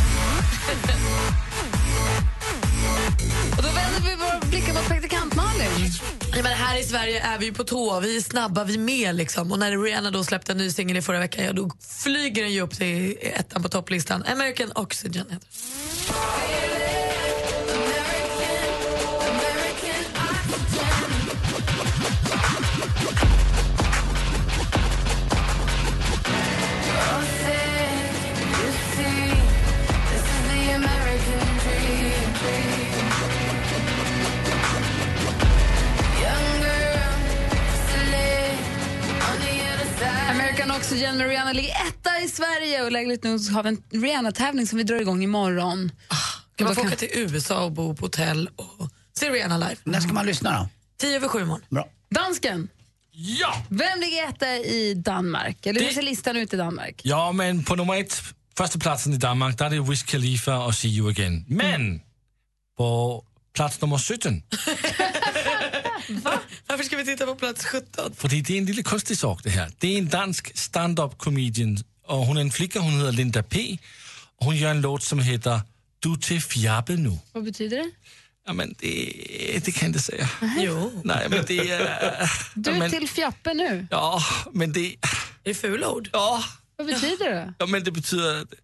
[3.57, 5.91] Och då vänder vi våra blickar mot praktikant Malin.
[6.37, 9.15] Ja, men här i Sverige är vi på tå, vi är snabba, vi är med.
[9.15, 9.53] Liksom.
[9.53, 11.71] Och när Rihanna då släppte en ny singel i förra veckan, ja, då
[12.05, 14.25] flyger den ju upp till ettan på topplistan.
[14.33, 16.84] American Oxygen heter
[40.77, 44.67] Oxygen med Rihanna ligger etta i Sverige och lägligt nu så har vi en Rihanna-tävling
[44.67, 45.93] som vi drar igång imorgon.
[46.57, 49.77] Kan man få åka till USA och bo på hotell och se Rihanna live?
[49.85, 50.69] När ska man lyssna då?
[51.01, 51.63] Tio över sju imorgon.
[51.71, 51.89] Bra.
[52.11, 52.69] Dansken,
[53.13, 53.63] Ja!
[53.69, 55.67] vem ligger etta i Danmark?
[55.67, 57.01] Eller hur Det- ser listan ut i Danmark?
[57.05, 58.23] Ja, men på nummer ett,
[58.57, 61.45] första platsen i Danmark, där är det Wiz Khalifa och See You Again.
[61.49, 62.01] Men
[62.79, 63.23] på
[63.55, 64.43] plats nummer 17,
[66.67, 68.15] Varför ska vi titta på plats 17?
[68.15, 69.71] för det är en lite konstig sak det här.
[69.79, 73.79] Det är en dansk stand-up comedian och hon är en flicka, hon heter Linda P.
[74.37, 75.61] Hon gör en låt som heter
[76.01, 77.19] Du till fjabbe nu.
[77.33, 77.91] Vad betyder det?
[78.47, 79.13] Ja, men det,
[79.65, 80.29] det kan jag inte säga.
[80.59, 81.01] Jo.
[81.05, 81.79] Nej, men det är...
[82.55, 83.87] Du ja, är men, till fjappe nu.
[83.91, 84.97] Ja, men det...
[85.43, 86.09] Det är fula ord.
[86.13, 86.45] Ja,
[86.77, 87.55] Vad betyder det?
[87.59, 88.55] ja, men det betyder att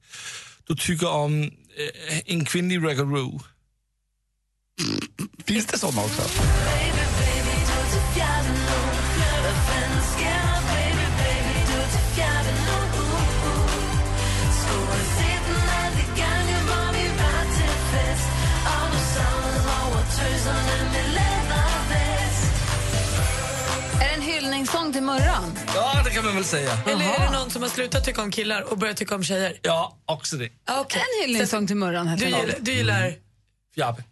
[0.64, 3.40] du tycker om eh, en kvinnlig raggaroo.
[5.44, 6.22] Finns det såna också?
[24.00, 25.58] Är det en hyllningssång till Murran?
[25.74, 26.70] Ja, det kan man väl säga.
[26.86, 29.58] Eller är det någon som har slutat tycka om killar och börjat tycka om tjejer?
[29.62, 30.48] Ja, också det.
[30.66, 31.00] Ah, okay.
[31.00, 33.14] En hyllningssång till Murran Du gillar, du gillar
[33.74, 34.02] Fjabbe.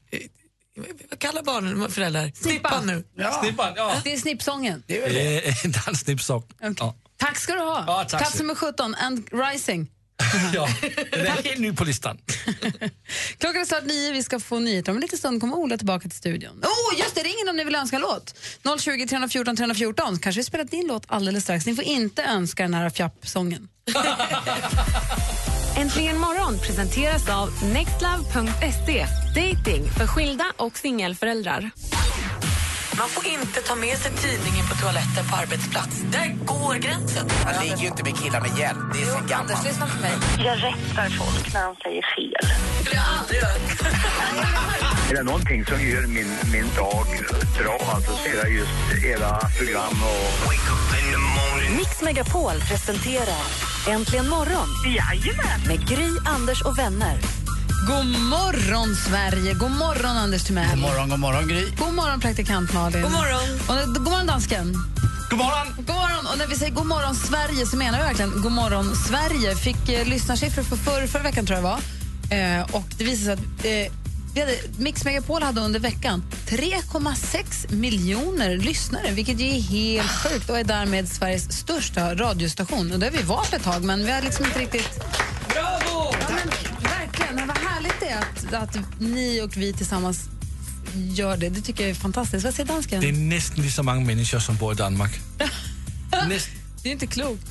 [1.10, 2.32] Vad kallar barnen föräldrar?
[2.34, 3.04] Snippan nu.
[3.42, 4.00] Snippan, ja.
[4.04, 4.82] Det är snippsången.
[4.86, 5.46] Det är väl det.
[6.78, 6.94] Ja.
[7.16, 7.84] Tack ska du ha.
[7.86, 9.88] Ja, tack Plats nummer 17, And Rising.
[10.54, 10.68] ja.
[11.10, 12.18] Den är helt ny på listan.
[13.38, 14.92] Klockan är snart nio, vi ska få nyheter.
[14.92, 16.62] Om en liten stund kommer Ola tillbaka till studion.
[16.62, 18.34] Oh, just det, ring in om ni vill önska en låt.
[18.80, 20.18] 020 314 314.
[20.18, 21.66] Kanske vi spelar din låt alldeles strax.
[21.66, 23.68] Ni får inte önska den här fjapp-sången.
[25.78, 29.06] Äntligen morgon presenteras av nextlove.se.
[29.34, 31.70] Dating för skilda och singelföräldrar.
[32.98, 35.96] Man får inte ta med sig tidningen på toaletten på arbetsplats.
[36.12, 37.26] Där går gränsen.
[37.44, 38.78] Man ligger ju inte med killar med hjälp.
[38.92, 39.64] Det är så gammalt.
[39.64, 40.12] lyssna på mig.
[40.38, 42.48] Jag rättar folk när de säger fel.
[42.90, 43.80] Det har jag aldrig gjort.
[45.11, 47.06] Är det någonting som gör min, min dag
[47.58, 50.52] bra alltså, så är det just era program och...
[51.76, 53.42] Mix Megapol presenterar
[53.88, 55.61] Äntligen morgon Jajamän.
[55.68, 57.18] med Gry, Anders och vänner.
[57.86, 59.54] God morgon, Sverige!
[59.54, 60.70] God morgon, Anders Timell.
[60.70, 61.70] God morgon, god morgon Gry.
[61.78, 63.02] God morgon, praktikant Malin.
[63.02, 63.60] God morgon.
[63.68, 64.72] Och, god morgon, dansken.
[65.30, 65.66] God morgon!
[65.76, 66.26] God morgon.
[66.32, 69.56] Och när vi säger god morgon Sverige så menar vi verkligen god morgon Sverige.
[69.56, 71.80] Fick eh, lyssnarsiffror för förra, förra veckan tror jag var.
[72.30, 73.94] Eh, och det visade sig att eh,
[74.34, 80.50] vi hade, Mix Megapol hade under veckan 3,6 miljoner lyssnare, vilket ju är helt sjukt
[80.50, 82.92] och är därmed Sveriges största radiostation.
[82.92, 85.04] Och det har vi varit ett tag, men vi har liksom inte riktigt...
[85.48, 86.14] Bravo!
[86.20, 86.47] Ja,
[88.54, 90.28] att, ni och vi tillsammans
[90.94, 91.48] gör det.
[91.48, 92.44] Det tycker jag är fantastiskt.
[92.44, 93.00] Vad säger dansken?
[93.00, 95.20] Det är nästan lika många människor som bor i Danmark.
[96.28, 96.48] Näst,
[96.82, 97.42] Det är inte klokt.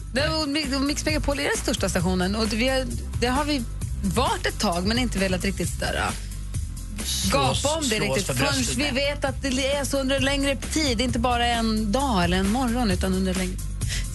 [0.42, 2.86] Och Mix Megapol är den största stationen och det, vi har,
[3.20, 3.64] det har vi
[4.04, 6.10] varit ett tag men inte velat riktigt sådär,
[7.32, 10.56] gapa om det riktigt för förrän vi vet att det är så under en längre
[10.56, 13.58] tid, inte bara en dag eller en morgon utan under en längre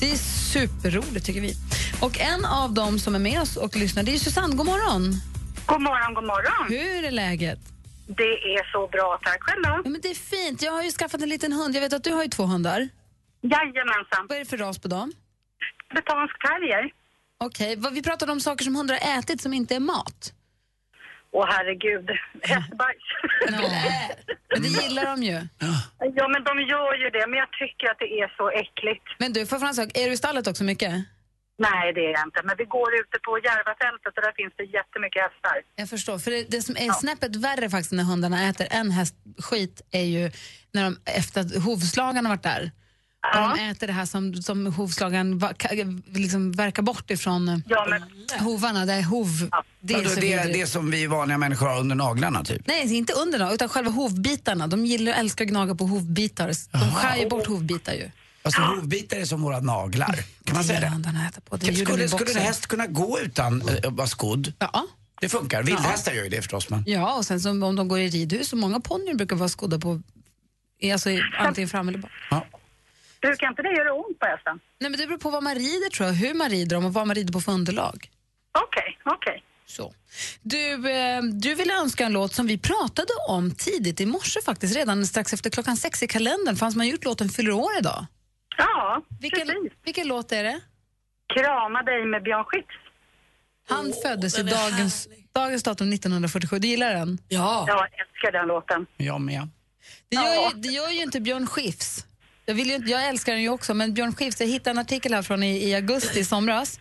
[0.00, 0.16] Det är
[0.52, 1.56] superroligt tycker vi.
[2.00, 4.56] Och en av dem som är med oss och lyssnar det är Susanne.
[4.56, 5.20] God morgon!
[5.72, 6.66] God morgon, god morgon.
[6.68, 7.58] Hur är läget?
[8.06, 9.68] Det är så bra, tack själv då.
[9.84, 10.62] Ja, men det är fint.
[10.62, 11.76] Jag har ju skaffat en liten hund.
[11.76, 12.88] Jag vet att du har ju två hundar.
[13.40, 14.26] Jajamensan.
[14.28, 15.12] Vad är det för ras på dem?
[15.88, 16.90] Tibetansk terrier.
[17.38, 20.32] Okej, vad- vi pratade om saker som hundar har ätit som inte är mat.
[21.32, 22.10] Åh herregud,
[22.42, 23.06] hästbajs.
[24.54, 25.40] Men det gillar de ju.
[26.14, 29.04] ja, men de gör ju det, men jag tycker att det är så äckligt.
[29.18, 29.98] Men du, får jag fråga en sak?
[29.98, 30.92] Är du i stallet också mycket?
[31.68, 32.40] Nej, det är jag inte.
[32.48, 35.56] Men vi går ute på Järvafältet och där finns det jättemycket hästar.
[35.82, 36.18] Jag förstår.
[36.18, 40.30] För det, det som är snäppet värre faktiskt när hundarna äter en hästskit är ju
[40.74, 42.70] när de, efter att hovslagaren har varit där.
[43.34, 45.42] Och de äter det här som, som hovslagaren
[46.06, 48.02] liksom verkar bort ifrån ja, men...
[48.46, 48.86] hovarna.
[48.86, 49.50] Det är hov.
[49.80, 50.60] Det är så det, är vidrigt.
[50.60, 52.66] det som vi vanliga människor har under naglarna typ?
[52.66, 54.66] Nej, inte under dem, utan själva hovbitarna.
[54.66, 56.52] De gillar och älskar att gnaga på hovbitar.
[56.72, 58.10] De skär ju bort hovbitar ju.
[58.42, 60.18] Alltså hovbitar är som våra naglar.
[60.44, 61.40] Kan man säga det?
[61.44, 61.56] På.
[61.56, 64.52] Det gjorde Skulle, skulle en häst kunna gå utan eh, att vara skodd?
[64.58, 64.86] Ja.
[65.20, 65.62] Det funkar.
[65.62, 66.70] Vildhästar gör ju det förstås.
[66.70, 66.84] Men...
[66.86, 69.78] Ja, och sen så om de går i ridhus, och många ponnyer brukar vara skodda
[69.78, 70.00] på,
[70.92, 72.10] alltså antingen fram eller bak.
[73.20, 74.60] Brukar inte det göra ont på hästen?
[74.80, 76.94] Nej, men det beror på vad man rider tror jag, hur man rider dem och
[76.94, 78.10] vad man rider på för underlag.
[78.66, 79.44] Okej, okej.
[79.66, 79.94] Så.
[80.42, 84.76] Du, eh, du ville önska en låt som vi pratade om tidigt i morse faktiskt,
[84.76, 86.56] redan strax efter klockan sex i kalendern.
[86.56, 88.06] Fanns man gjort låten Fyller år idag?
[88.58, 89.48] Ja, vilken,
[89.84, 90.60] vilken låt är det?
[91.34, 92.66] Krama dig med Björn Skifs.
[93.68, 96.58] Han föddes i dagens, dagens datum 1947.
[96.58, 97.18] Du gillar den?
[97.28, 97.64] Ja.
[97.68, 98.86] Jag älskar den låten.
[98.96, 99.48] Jag med.
[100.08, 102.06] Det gör, ju, det gör ju inte Björn Skifs.
[102.44, 104.78] Jag, vill ju, inte- jag älskar den ju också, men Björn Skifs, jag hittade en
[104.78, 106.80] artikel här från i, i augusti i somras.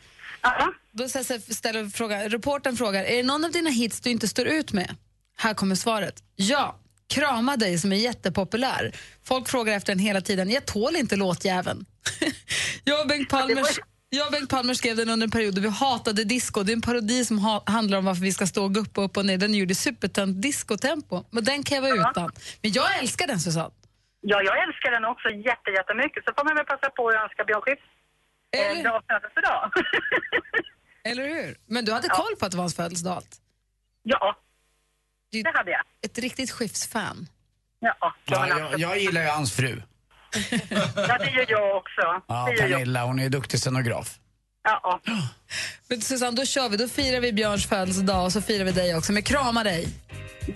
[0.92, 4.74] Då ställer fråga, reporten frågar, är det någon av dina hits du inte står ut
[4.74, 4.96] med?
[5.38, 6.24] Här kommer svaret.
[6.36, 6.76] Ja,
[7.12, 8.92] Krama dig som är jättepopulär.
[9.24, 10.50] Folk frågar efter den hela tiden.
[10.50, 11.86] Jag tål inte låtjäveln.
[12.84, 13.64] jag, och Bengt Palmer,
[14.10, 16.64] jag och Bengt Palmer skrev den under en period då vi hatade disco.
[16.64, 19.18] Det är en parodi som ha, handlar om varför vi ska stå och guppa upp
[19.18, 19.38] och ner.
[19.38, 21.24] Den gjorde supertönt discotempo.
[21.32, 22.32] Men den kan jag vara utan.
[22.62, 23.74] Men jag älskar den Susanne.
[24.22, 26.24] Ja, jag älskar den också jätte, jättemycket.
[26.26, 27.82] Så får man väl passa på att önska Björn Skifs
[28.58, 29.72] eh, bra födelsedag.
[31.10, 31.58] Eller hur?
[31.66, 33.14] Men du hade koll på att det var hans födelsedag?
[33.14, 33.42] allt?
[35.32, 35.82] Ja, det hade jag.
[36.06, 37.28] Ett riktigt Skifs-fan.
[37.80, 39.82] Ja, Ja, jag, jag gillar ju hans fru.
[40.96, 42.02] ja, det gör jag också.
[42.28, 42.80] Ja, det gör jag.
[42.80, 44.18] Pernilla, hon är ju duktig scenograf.
[44.64, 45.02] Ja,
[45.90, 46.78] Men Susanne, då kör vi.
[46.78, 49.12] Då firar vi Björns födelsedag och så firar vi dig också.
[49.14, 49.88] Men krama dig.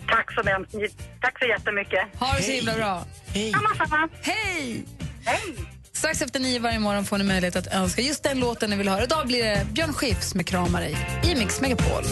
[0.08, 1.22] Tack så, mycket.
[1.22, 2.20] Tack så jättemycket.
[2.20, 3.06] Ha det så himla bra.
[3.28, 3.52] Hej.
[3.52, 4.10] Samma.
[4.22, 4.86] Hej!
[5.26, 5.56] Hej!
[5.94, 8.88] Strax efter nio varje morgon får ni möjlighet att önska just den låten ni vill
[8.90, 9.04] höra.
[9.04, 12.04] Idag blir det Björn Skifs med Krama dig i Mix Megapol.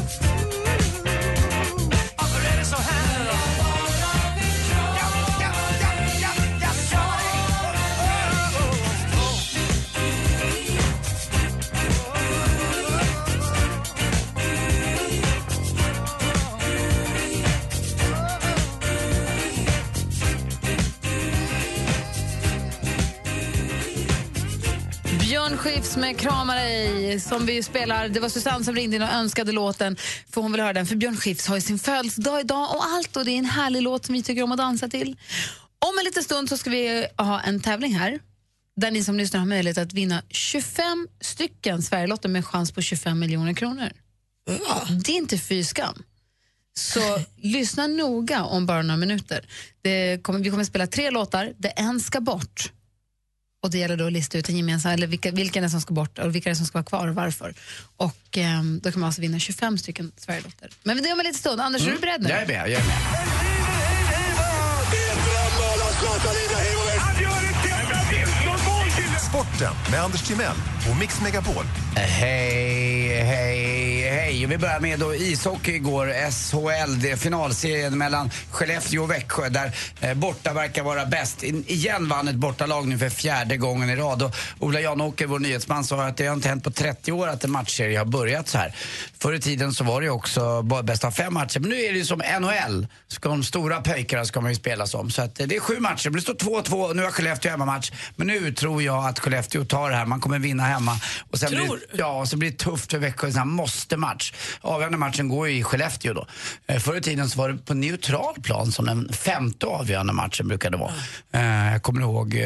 [25.44, 28.10] Björn Skifs med Krama dig som vi spelar.
[28.10, 29.98] Det var Susanne som ringde in och önskade låten
[30.30, 30.86] för hon vill höra den.
[30.86, 33.82] För Björn Skifs har ju sin födelsedag idag och allt och det är en härlig
[33.82, 35.18] låt som vi tycker om att dansa till.
[35.80, 38.20] Om en liten stund så ska vi ha en tävling här
[38.76, 43.20] där ni som lyssnar har möjlighet att vinna 25 stycken Sverigelotter med chans på 25
[43.20, 43.90] miljoner kronor.
[45.06, 46.04] Det är inte fy skam.
[46.78, 49.46] Så lyssna noga om bara några minuter.
[50.22, 52.72] Kommer, vi kommer spela tre låtar, det en ska bort.
[53.64, 55.82] Och Det gäller då att lista ut en gemensam, eller vilka, vilka det är som
[55.82, 57.54] ska bort och vilka som ska vara kvar och varför.
[57.98, 60.70] Och ehm, Då kan man alltså vinna 25 stycken Sverigelotter.
[60.84, 61.62] Men det om en liten stund.
[61.62, 62.30] Anders, är du beredd nu?
[62.30, 62.96] Jag är med, jag är med.
[69.30, 70.56] Sporten med Anders Timell
[70.88, 71.66] på Mix Megapol.
[71.96, 74.46] Hej, hej, hej.
[74.46, 76.32] Vi börjar med då ishockey igår.
[76.32, 79.72] SHL, det är finalserien mellan Skellefteå och Växjö där
[80.02, 81.44] eh, borta verkar vara bäst.
[81.44, 84.22] In, igen vann ett bortalag nu för fjärde gången i rad.
[84.22, 87.44] Och Ola Janåker, vår nyhetsman, sa att det har inte hänt på 30 år att
[87.44, 88.76] en matchserie har börjat så här.
[89.20, 91.60] Förr i tiden så var det ju också bara bäst av fem matcher.
[91.60, 92.88] Men nu är det ju som NHL.
[93.08, 95.12] Ska de stora pöjkarna ska man ju spela som.
[95.12, 96.10] Så att, eh, det är sju matcher.
[96.10, 96.94] Det står 2-2.
[96.94, 97.92] Nu har Skellefteå hemmamatch.
[98.16, 100.06] Men nu tror jag att Skellefteå tar det här.
[100.06, 101.00] Man kommer vinna hemma.
[101.32, 103.13] Och sen Tror blir, Ja, och så blir det tufft för Växjö.
[103.24, 104.34] En sån här måste-match.
[104.62, 106.28] Avgörande matchen går ju i Skellefteå då.
[106.80, 110.78] Förr i tiden så var det på neutral plan som den femte avgörande matchen brukade
[110.78, 110.94] vara.
[111.72, 112.38] Jag kommer ihåg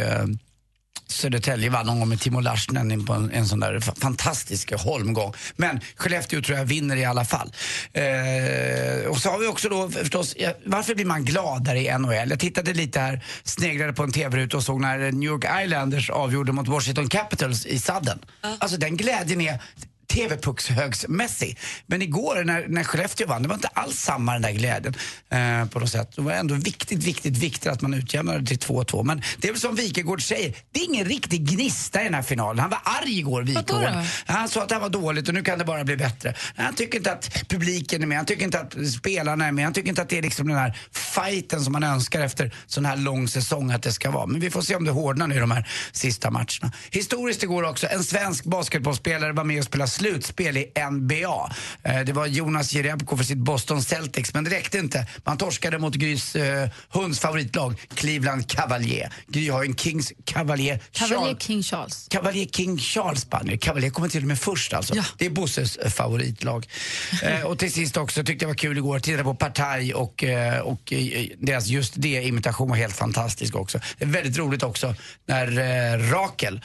[1.10, 5.34] Södertälje vann någon gång med Timo Larsnen in på en, en sån där fantastisk holmgång.
[5.56, 7.54] Men Skellefteå tror jag vinner i alla fall.
[7.94, 12.30] Eh, och så har vi också då förstås, varför blir man gladare i NHL?
[12.30, 16.52] Jag tittade lite här, sneglade på en TV-ruta och såg när New York Islanders avgjorde
[16.52, 18.20] mot Washington Capitals i sadden.
[18.60, 19.62] Alltså den glädjen är
[20.08, 21.58] TV-puckshögsmässig.
[21.86, 24.94] Men igår när, när Skellefteå vann, det var inte alls samma den där glädjen
[25.30, 26.12] eh, på något sätt.
[26.16, 29.04] Det var ändå viktigt, viktigt, viktigt att man utjämnade till 2-2.
[29.04, 32.22] Men det är väl som Wikegård säger, det är ingen riktig gnista i den här
[32.22, 32.60] finalen.
[32.60, 33.90] Han var arg igår, Wikegård.
[34.26, 36.34] Han sa att det här var dåligt och nu kan det bara bli bättre.
[36.56, 39.74] Han tycker inte att publiken är med, han tycker inte att spelarna är med, han
[39.74, 42.98] tycker inte att det är liksom den här fighten som man önskar efter sån här
[42.98, 44.26] lång säsong att det ska vara.
[44.26, 46.72] Men vi får se om det hårdnar nu i de här sista matcherna.
[46.92, 51.52] Historiskt igår också, en svensk basketbollspelare var med och spelade slutspel i NBA.
[51.84, 55.08] Eh, Det var Jonas Jerebko för sitt Boston Celtics, men det räckte inte.
[55.24, 59.14] Man torskade mot Grys eh, hunds favoritlag, Cleveland Cavalier.
[59.28, 60.80] Gry har en Kings Cavalier.
[60.92, 62.08] Cavalier Charles- King Charles.
[62.10, 63.58] Cavalier King Charles bandy.
[63.58, 64.94] Cavalier kommer till och med först alltså.
[65.18, 66.68] Det är Bosses eh, favoritlag.
[67.24, 70.24] eh, och till sist också tyckte jag var kul igår att titta på Partaj och,
[70.24, 73.80] eh, och eh, deras just det imitation var helt fantastisk också.
[73.98, 74.96] Det är väldigt roligt också
[75.26, 75.48] när
[75.94, 76.62] eh, Rakel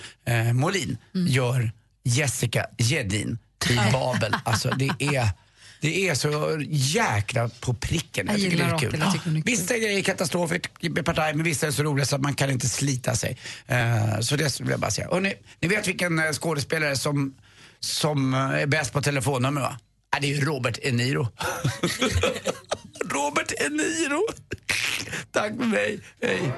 [0.55, 0.97] Molin
[1.28, 1.72] gör
[2.05, 3.39] Jessica Gedin
[3.71, 4.37] i Babel.
[4.45, 5.29] Alltså det är
[5.83, 8.27] det är så jäkla på pricken.
[8.27, 9.01] Jag tycker gillar det är kul.
[9.01, 9.43] jag tycker.
[9.45, 10.61] Vissa grejer är katastrofer
[11.03, 13.39] Partaj, men vissa är så roliga så att man kan inte slita sig.
[13.67, 15.09] Eh, så det vill jag bara säga.
[15.09, 17.35] Och ni, ni vet vilken eh, skådespelare som,
[17.81, 19.79] som eh, är bäst på telefonnummer va?
[20.13, 21.23] Ja, det är ju Robert De Niro.
[23.05, 24.27] Robert De Niro.
[25.31, 26.01] Tack för mig.
[26.23, 26.53] Hej.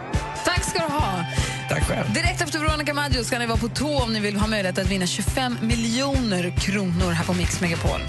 [0.45, 1.25] Tack ska du ha.
[1.69, 2.13] Tack själv.
[2.13, 4.91] Direkt efter Veronica Maggio ska ni vara på tå om ni vill ha möjlighet att
[4.91, 8.01] vinna 25 miljoner kronor här på Mix Megapol.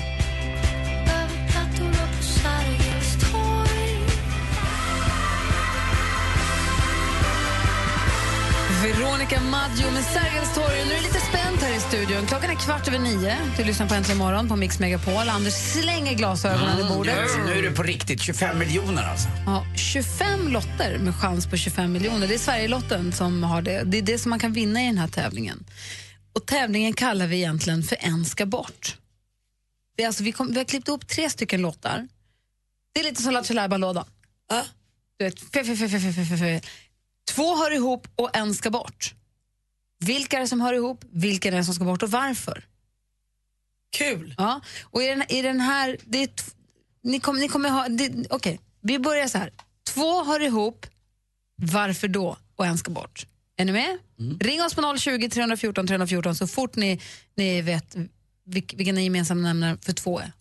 [8.84, 10.86] Veronica Maggio med Sergels torg.
[10.86, 12.28] Nu är det lite spännande här i studion.
[12.28, 13.38] Klockan är kvart över nio.
[13.58, 15.30] Du lyssnar på Äntligen morgon på Mix Megapol.
[15.30, 17.30] Anders slänger glasögonen mm, i bordet.
[17.46, 18.22] Nu är det på riktigt.
[18.22, 19.28] 25 miljoner alltså.
[19.46, 22.28] Ja, 25 lotter med chans på 25 miljoner.
[22.28, 23.84] Det är Sverigelotten som har det.
[23.84, 25.66] Det är det som man kan vinna i den här tävlingen.
[26.34, 28.98] Och tävlingen kallar vi egentligen för En ska bort.
[29.98, 32.08] Det alltså, vi, kom, vi har klippt ihop tre stycken låtar.
[32.94, 34.06] Det är lite som Lattjo Lajban-lådan.
[34.54, 34.62] Uh.
[37.32, 39.14] Två hör ihop och en ska bort.
[40.06, 41.06] Vilka är det som hör ihop?
[41.12, 42.66] Vilka är det som ska bort och varför?
[43.98, 44.36] Kul!
[44.38, 45.98] Ja, och i den, i den här...
[46.06, 46.30] Det är
[47.04, 47.88] ni, kom, ni kommer ha...
[48.30, 49.52] Okej, vi börjar så här.
[49.88, 50.86] Två hör ihop,
[51.56, 52.38] varför då?
[52.56, 53.28] Och en ska bort.
[53.58, 53.98] Är ni med?
[54.40, 57.02] Ring oss på 020 314 314 så fort ni,
[57.36, 57.96] ni vet
[58.46, 60.32] vilk, vilken den gemensamma nämnaren för två är.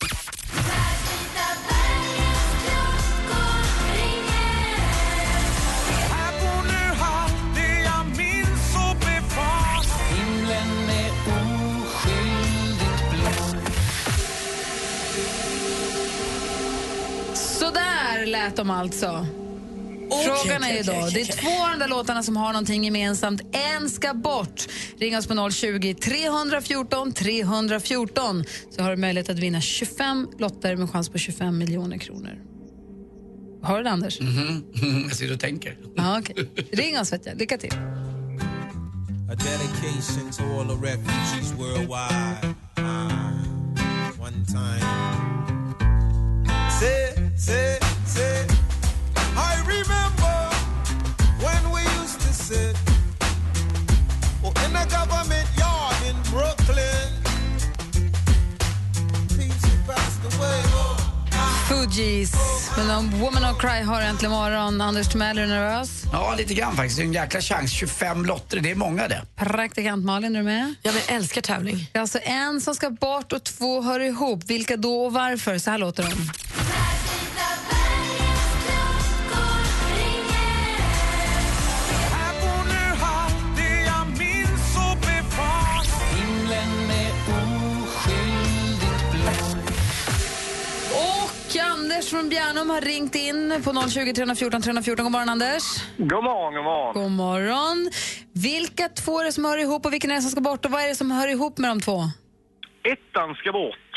[18.45, 19.27] Lät de alltså.
[20.25, 22.83] Frågan är okej, idag, okej, det är två av de där låtarna som har någonting
[22.83, 23.41] gemensamt.
[23.51, 24.67] En ska bort.
[24.99, 30.89] Ring oss på 020 314 314 så har du möjlighet att vinna 25 lotter med
[30.89, 32.41] chans på 25 miljoner kronor.
[33.63, 34.19] Hör du det, Anders?
[34.21, 34.63] Mhm.
[35.07, 35.77] Jag sitter och tänker.
[35.95, 36.49] Ja, okej.
[36.71, 37.37] Ring oss, vet jag.
[37.37, 37.73] Lycka till.
[39.31, 42.55] A dedication to all the refugees worldwide.
[42.77, 44.85] Uh, one time.
[46.79, 48.45] Say, say, say.
[49.35, 50.35] I remember
[51.43, 52.77] when we used to sit
[54.43, 57.09] oh, in a government yard in Brooklyn.
[59.37, 60.61] Peace had passed away.
[61.69, 62.31] Fugees
[62.77, 64.81] med någon Woman of Cry har äntligen morgon.
[64.81, 66.03] Anders Timell, är du nervös?
[66.11, 66.97] Ja, lite grann faktiskt.
[66.97, 67.71] Det är en jäkla chans.
[67.71, 69.21] 25 lotter, det är många det.
[69.35, 70.75] Praktikant Malin, är du med?
[70.81, 71.89] Ja, men älskar tävling.
[71.91, 74.43] Det är alltså en som ska bort och två hör ihop.
[74.45, 75.57] Vilka då och varför?
[75.57, 76.31] Så här låter de.
[92.25, 95.05] Från Bjärnum har ringt in på 020 314 314.
[95.05, 95.63] God morgon, Anders.
[95.97, 96.93] God morgon, god morgon.
[96.93, 97.89] God morgon.
[98.33, 100.71] Vilka två är det som hör ihop och vilken är det som ska bort och
[100.71, 101.99] vad är det som hör ihop med de två?
[102.93, 103.91] Ettan ska bort.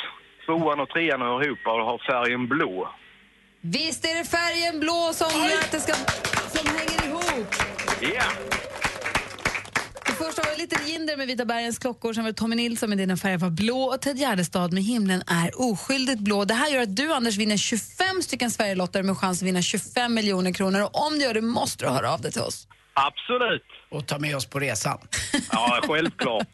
[0.47, 2.89] Tvåan och trean hör ihop och har färgen blå.
[3.61, 5.95] Visst är det färgen blå som gör att det ska,
[6.57, 7.55] som hänger ihop.
[8.01, 8.29] Ja!
[10.19, 12.99] Det första var lite Jinder med Vita bergens klockor, sen var det Tommy Nilsson med
[12.99, 16.45] Dina färger var blå och Ted Gärdestad med Himlen är oskyldigt blå.
[16.45, 20.14] Det här gör att du, Anders, vinner 25 stycken Sverigelotter med chans att vinna 25
[20.14, 20.83] miljoner kronor.
[20.83, 22.69] Och om du gör det måste du höra av dig till oss.
[22.95, 23.64] Absolut.
[23.91, 24.99] Och ta med oss på resan.
[25.53, 26.49] Ja, självklart.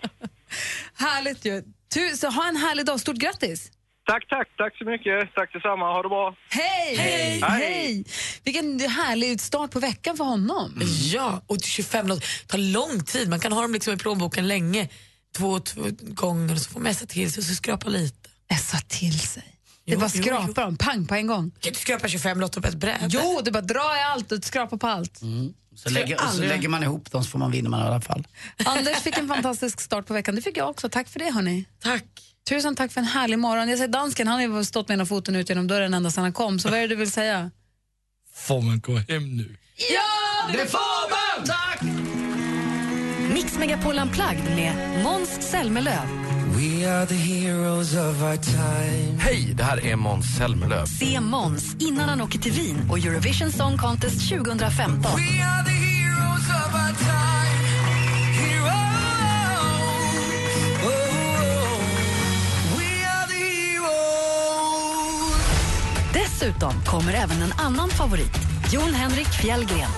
[0.94, 1.62] Härligt ju.
[1.94, 3.00] Tu, så ha en härlig dag.
[3.00, 3.70] Stort grattis!
[4.06, 4.48] Tack, tack.
[4.56, 5.34] Tack så mycket.
[5.34, 5.84] Tack detsamma.
[5.92, 6.34] Ha det bra.
[6.50, 6.96] Hej!
[6.96, 7.40] Hej!
[7.42, 8.04] Hej!
[8.44, 10.80] Vilken härlig start på veckan för honom.
[11.12, 13.28] Ja, och 25 låt tar lång tid.
[13.28, 14.88] Man kan ha dem liksom i plånboken länge.
[15.36, 18.28] Två, två gånger och så får man ässa till sig och så skrapa lite.
[18.52, 19.44] Ässa till sig?
[19.86, 21.50] Det bara skrapa dem, pang på en gång.
[21.60, 23.08] Kan du skrapa 25 lotter på ett bräde?
[23.08, 25.20] Jo, det bara dra i allt och skrapa på allt.
[25.76, 28.26] Så, lägger, så lägger man ihop dem så får man vinna man i alla fall.
[28.64, 30.34] Anders fick en fantastisk start på veckan.
[30.34, 30.88] Det fick jag också.
[30.88, 31.64] Tack för det, hörni.
[31.82, 32.33] Tack.
[32.48, 33.68] Tusen tack för en härlig morgon.
[33.68, 36.24] Jag säger dansken, han har ju stått med ena foten ut genom dörren ända sedan
[36.24, 36.58] han kom.
[36.58, 37.50] Så vad är det du vill säga?
[38.34, 39.56] Får man gå hem nu?
[39.76, 41.46] Ja, det får man!
[41.46, 41.82] Tack!
[43.34, 46.08] Mix Megapol Unplugged med Måns Zelmerlöw.
[46.56, 49.18] We are the heroes of our time.
[49.20, 50.86] Hej, det här är Måns Zelmerlöw.
[50.86, 55.02] Se Måns innan han åker till Wien och Eurovision Song Contest 2015.
[55.02, 57.63] We are the heroes of our time.
[66.44, 68.38] Dessutom kommer även en annan favorit,
[68.72, 69.90] Jon Henrik Fjällgren.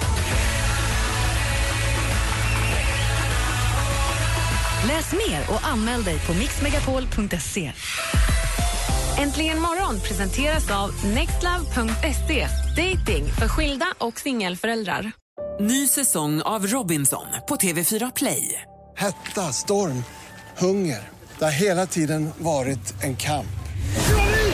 [4.88, 7.72] Läs mer och anmäl dig på mixmegapol.se.
[9.18, 12.48] Äntligen morgon presenteras av nextlove.se.
[12.76, 15.12] Dating för skilda och singelföräldrar.
[15.60, 18.62] Ny säsong av Robinson på TV4 Play.
[18.96, 20.04] Hetta, storm,
[20.58, 21.08] hunger.
[21.38, 23.46] Det har hela tiden varit en kamp.